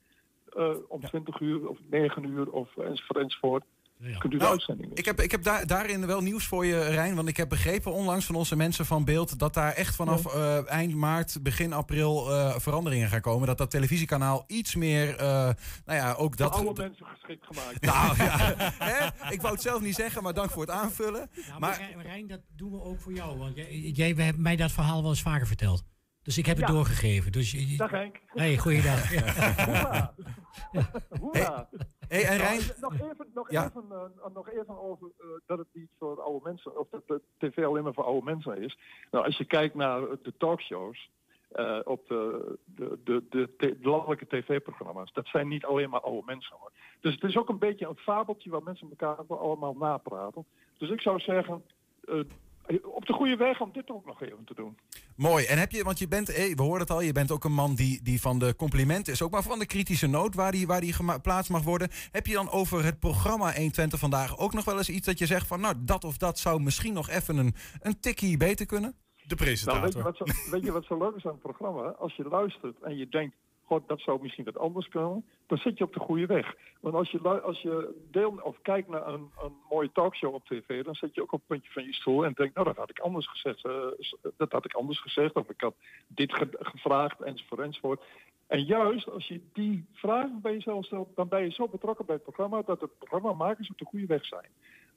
[0.56, 3.64] eh, om 20 uur of 9 uur of enzovoort enzovoort.
[4.18, 6.80] Kunt u de Nou, uitzending ik heb, ik heb daar, daarin wel nieuws voor je,
[6.80, 7.14] Rijn.
[7.14, 9.38] Want ik heb begrepen onlangs van onze mensen van Beeld...
[9.38, 13.46] dat daar echt vanaf eh, eind maart, begin april eh, veranderingen gaan komen.
[13.46, 15.16] Dat dat televisiekanaal iets meer...
[15.16, 15.26] eh,
[15.84, 16.52] nou ja, ook Voor dat...
[16.54, 17.80] oude mensen geschikt gemaakt.
[17.80, 18.54] Nou ja,
[18.92, 19.32] hè?
[19.32, 21.30] ik wou het zelf niet zeggen, maar dank voor het aanvullen.
[21.58, 23.38] Maar Rijn, dat doen we ook voor jou.
[23.38, 25.84] Want jij, jij hebt mij dat verhaal wel eens vaker verteld.
[26.26, 26.72] Dus ik heb het Ja.
[26.74, 27.32] doorgegeven.
[27.32, 28.20] Dus, je- je- Dag Henk.
[28.26, 29.10] Hey, goeiedag.
[29.66, 30.14] Hoera.
[31.20, 31.68] Hoera.
[32.08, 33.64] Hey, en Rijn- Nou, nog even, nog Ja.
[33.66, 37.20] even, eh, nog even over eh, dat het niet voor oude mensen, of dat de
[37.38, 38.78] tv alleen maar voor oude mensen is.
[39.10, 41.10] Nou, als je kijkt naar de talkshows
[41.48, 46.56] eh, op de, de, de, de, landelijke tv-programma's, dat zijn niet alleen maar oude mensen
[46.60, 46.72] hoor.
[47.00, 50.44] Dus het is ook een beetje een fabeltje waar mensen elkaar allemaal napraten.
[50.78, 51.62] Dus ik zou zeggen,
[52.04, 52.20] eh,
[52.82, 54.78] op de goede weg om dit ook nog even te doen.
[55.16, 55.44] Mooi.
[55.44, 57.52] En heb je, want je bent, eh, we hoorden het al, je bent ook een
[57.52, 60.66] man die, die van de complimenten is, ook maar van de kritische noot waar die,
[60.66, 61.88] waar die geplaatst mag worden.
[62.10, 65.26] Heb je dan over het programma 120 vandaag ook nog wel eens iets dat je
[65.26, 68.94] zegt van, nou, dat of dat zou misschien nog even een, een tikkie beter kunnen?
[69.26, 71.82] De Nou, weet je, wat zo, weet je wat zo leuk is aan het programma?
[71.82, 73.36] Als je luistert en je denkt,
[73.66, 76.54] god, dat zou misschien wat anders kunnen, dan zit je op de goede weg.
[76.80, 80.84] Want als je, als je deel of kijkt naar een, een mooie talkshow op tv,
[80.84, 82.90] dan zit je ook op het puntje van je stoel en denkt, nou, dat had
[82.90, 83.64] ik anders gezegd.
[83.64, 83.82] eh,
[84.36, 85.74] dat had ik anders gezegd, of ik had
[86.06, 88.02] dit ge- gevraagd, enzovoort, enzovoort.
[88.46, 92.14] En juist als je die vragen bij jezelf stelt, dan ben je zo betrokken bij
[92.14, 94.48] het programma dat het programmamakers op de goede weg zijn.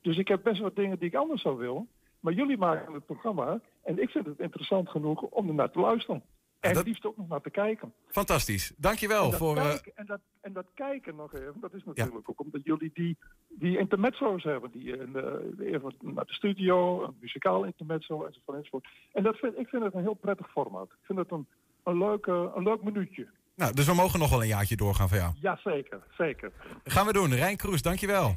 [0.02, 1.88] Dus ik heb best wat dingen die ik anders zou willen.
[2.20, 5.80] Maar jullie maken het programma en ik vind het interessant genoeg om er naar te
[5.80, 6.24] luisteren.
[6.60, 7.94] En het liefst ook nog naar te kijken.
[8.08, 8.74] Fantastisch.
[8.78, 9.58] Dankjewel en dat, voor...
[9.58, 12.92] eh, kijken, en, dat, en dat kijken nog even, dat is natuurlijk ook omdat jullie
[12.94, 13.18] die,
[13.50, 14.72] die intermezzo's hebben.
[14.72, 18.58] Die in de, even naar de studio, een muzikaal intermezzo enzovoort.
[18.58, 18.88] enzovoort.
[19.14, 20.92] En dat vind, ik vind het een heel prettig formaat.
[20.92, 21.48] Ik vind het een,
[21.84, 23.28] een, leuk, eh, een leuk minuutje.
[23.56, 25.34] nou, dus we mogen nog wel een jaartje doorgaan van jou.
[25.42, 26.52] Jazeker, zeker.
[26.84, 27.36] Gaan we doen.
[27.36, 28.36] Rijn Kroes, dankjewel.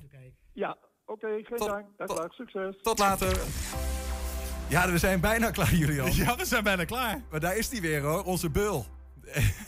[0.53, 1.87] Ja, oké, geen dank.
[1.97, 2.77] Dag, dag, succes.
[2.83, 3.92] Tot later.
[4.73, 6.15] Ja, we zijn bijna klaar, Julian.
[6.15, 7.21] Ja, we zijn bijna klaar.
[7.31, 8.87] Maar daar is die weer hoor, onze bul.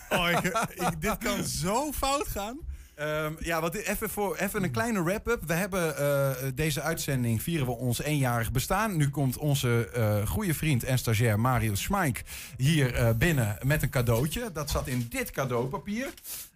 [0.08, 0.38] Oh, ik,
[0.74, 2.58] ik- dit kan zo fout gaan.
[2.94, 5.42] Ehm, ja, wat even, voor, even een kleine wrap-up.
[5.46, 8.96] We hebben eh, deze uitzending, vieren we ons eenjarig bestaan.
[8.96, 12.22] Nu komt onze eh goede vriend en stagiair Mario Schmeink
[12.56, 14.52] hier eh, binnen met een cadeautje.
[14.52, 16.08] Dat zat in dit cadeaupapier.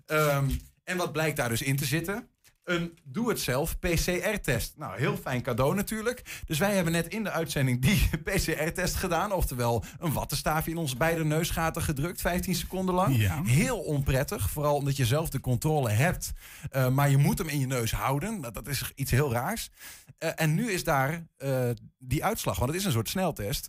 [0.07, 0.51] Ehm,
[0.85, 2.29] en wat blijkt daar dus in te zitten?
[2.69, 4.75] Een doe-het-zelf PCR-test.
[4.77, 6.43] Nou, heel fijn cadeau natuurlijk.
[6.47, 9.33] Dus wij hebben net in de uitzending die PCR-test gedaan.
[9.33, 12.21] Oftewel een wattenstaafje in onze beide neusgaten gedrukt.
[12.21, 13.17] 15 seconden lang.
[13.17, 13.43] Ja.
[13.43, 14.51] Heel onprettig.
[14.51, 16.33] Vooral omdat je zelf de controle hebt.
[16.71, 18.41] Eh, maar je moet hem in je neus houden.
[18.41, 19.71] Dat, dat is iets heel raars.
[20.19, 22.59] Eh, en nu is daar eh, die uitslag.
[22.59, 23.69] Want het is een soort sneltest.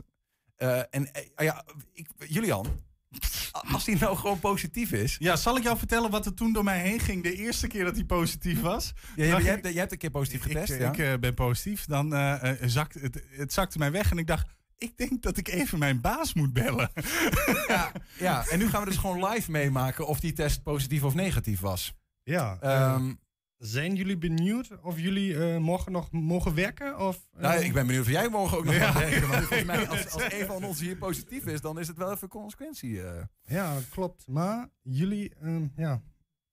[0.90, 2.66] En eh, ja, ik, Julian,
[3.74, 5.16] als die nou gewoon positief is.
[5.20, 7.84] Ja, zal ik jou vertellen wat er toen door mij heen ging de eerste keer
[7.84, 8.94] dat hij positief was?
[9.16, 10.72] Ja, jij, hebt, jij hebt een keer positief getest.
[10.72, 10.92] ik, ja?
[10.92, 11.86] ik eh, ben positief.
[11.86, 14.48] Dan eh, zakt het, het zakte mij weg en ik dacht,
[14.78, 16.92] ik denk dat ik even mijn baas moet bellen.
[18.18, 21.60] Ja, en nu gaan we dus gewoon live meemaken of die test positief of negatief
[21.60, 21.94] was.
[22.24, 22.58] Ja.
[22.62, 23.02] Eh,
[23.60, 27.00] zijn jullie benieuwd of jullie eh, morgen nog mogen werken?
[27.00, 28.94] Of, eh, nou, ik ben benieuwd of jij morgen ook nog Ja.
[28.94, 29.22] werken.
[29.22, 32.28] Volgens mij, als, als een van ons hier positief is, dan is het wel even
[32.28, 33.04] consequentie.
[33.04, 33.24] eh.
[33.44, 34.28] Ja, klopt.
[34.28, 36.02] Maar jullie, ehm, ja.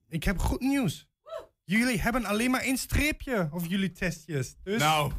[0.08, 1.08] Ik heb goed nieuws.
[1.64, 4.56] Jullie hebben alleen maar één streepje op jullie testjes.
[4.62, 4.78] Dus...
[4.80, 5.12] Nou.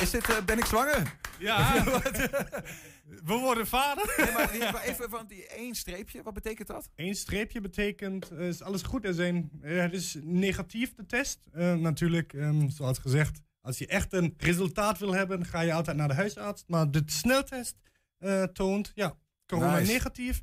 [0.00, 1.16] Is dit, ben ik zwanger?
[1.38, 1.84] Ja.
[3.24, 4.14] We worden vader.
[4.52, 6.90] Nee, maar, even van die één streepje, wat betekent dat?
[6.94, 9.04] Eén streepje betekent, eh, is alles goed.
[9.04, 11.38] Er zijn, eh, het is negatief, de test.
[11.52, 15.96] Eh, natuurlijk, ehm, zoals gezegd, als je echt een resultaat wil hebben, ga je altijd
[15.96, 16.64] naar de huisarts.
[16.66, 17.76] Maar de sneltest
[18.18, 19.92] eh, toont, ja, corona Nice.
[19.92, 20.42] negatief.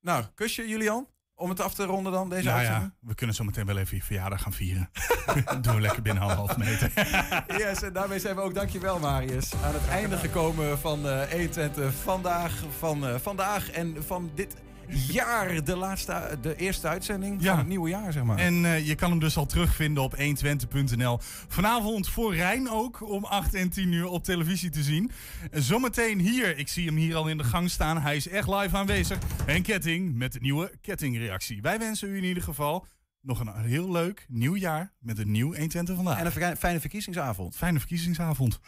[0.00, 1.08] Nou, kusje Julian,
[1.42, 2.92] om het af te ronden dan, deze Nou uitzending.
[3.00, 4.90] ja, we kunnen zo meteen wel even je verjaardag gaan vieren.
[5.62, 6.92] Doen we lekker binnen anderhalf meter.
[7.58, 10.98] Yes, en daarmee zijn we ook, dankjewel Marius, aan het einde gekomen van
[11.30, 14.54] 120 vandaag, van eh, vandaag en van dit
[14.88, 18.38] jaar, de laatste, de eerste uitzending van het nieuwe jaar, zeg maar.
[18.38, 21.18] En eh, je kan hem dus al terugvinden op 120.nl.
[21.48, 25.10] Vanavond voor Rijn ook om 8 en 10 uur op televisie te zien.
[25.50, 28.02] En zometeen hier, ik zie hem hier al in de gang staan.
[28.02, 29.18] Hij is echt live aanwezig.
[29.46, 31.62] En Ketting met de nieuwe Kettingreactie.
[31.62, 32.86] Wij wensen u in ieder geval
[33.20, 36.18] nog een heel leuk nieuw jaar met een nieuw 120 vandaag.
[36.18, 37.56] En een verki- fijne verkiezingsavond.
[37.56, 38.60] Fijne verkiezingsavond.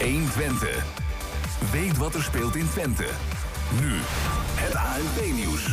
[0.00, 1.07] 120.
[1.72, 3.06] Weet wat er speelt in Twente.
[3.80, 3.92] Nu
[4.54, 5.66] het ANP-nieuws.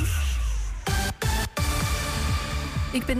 [2.91, 3.13] Ik ben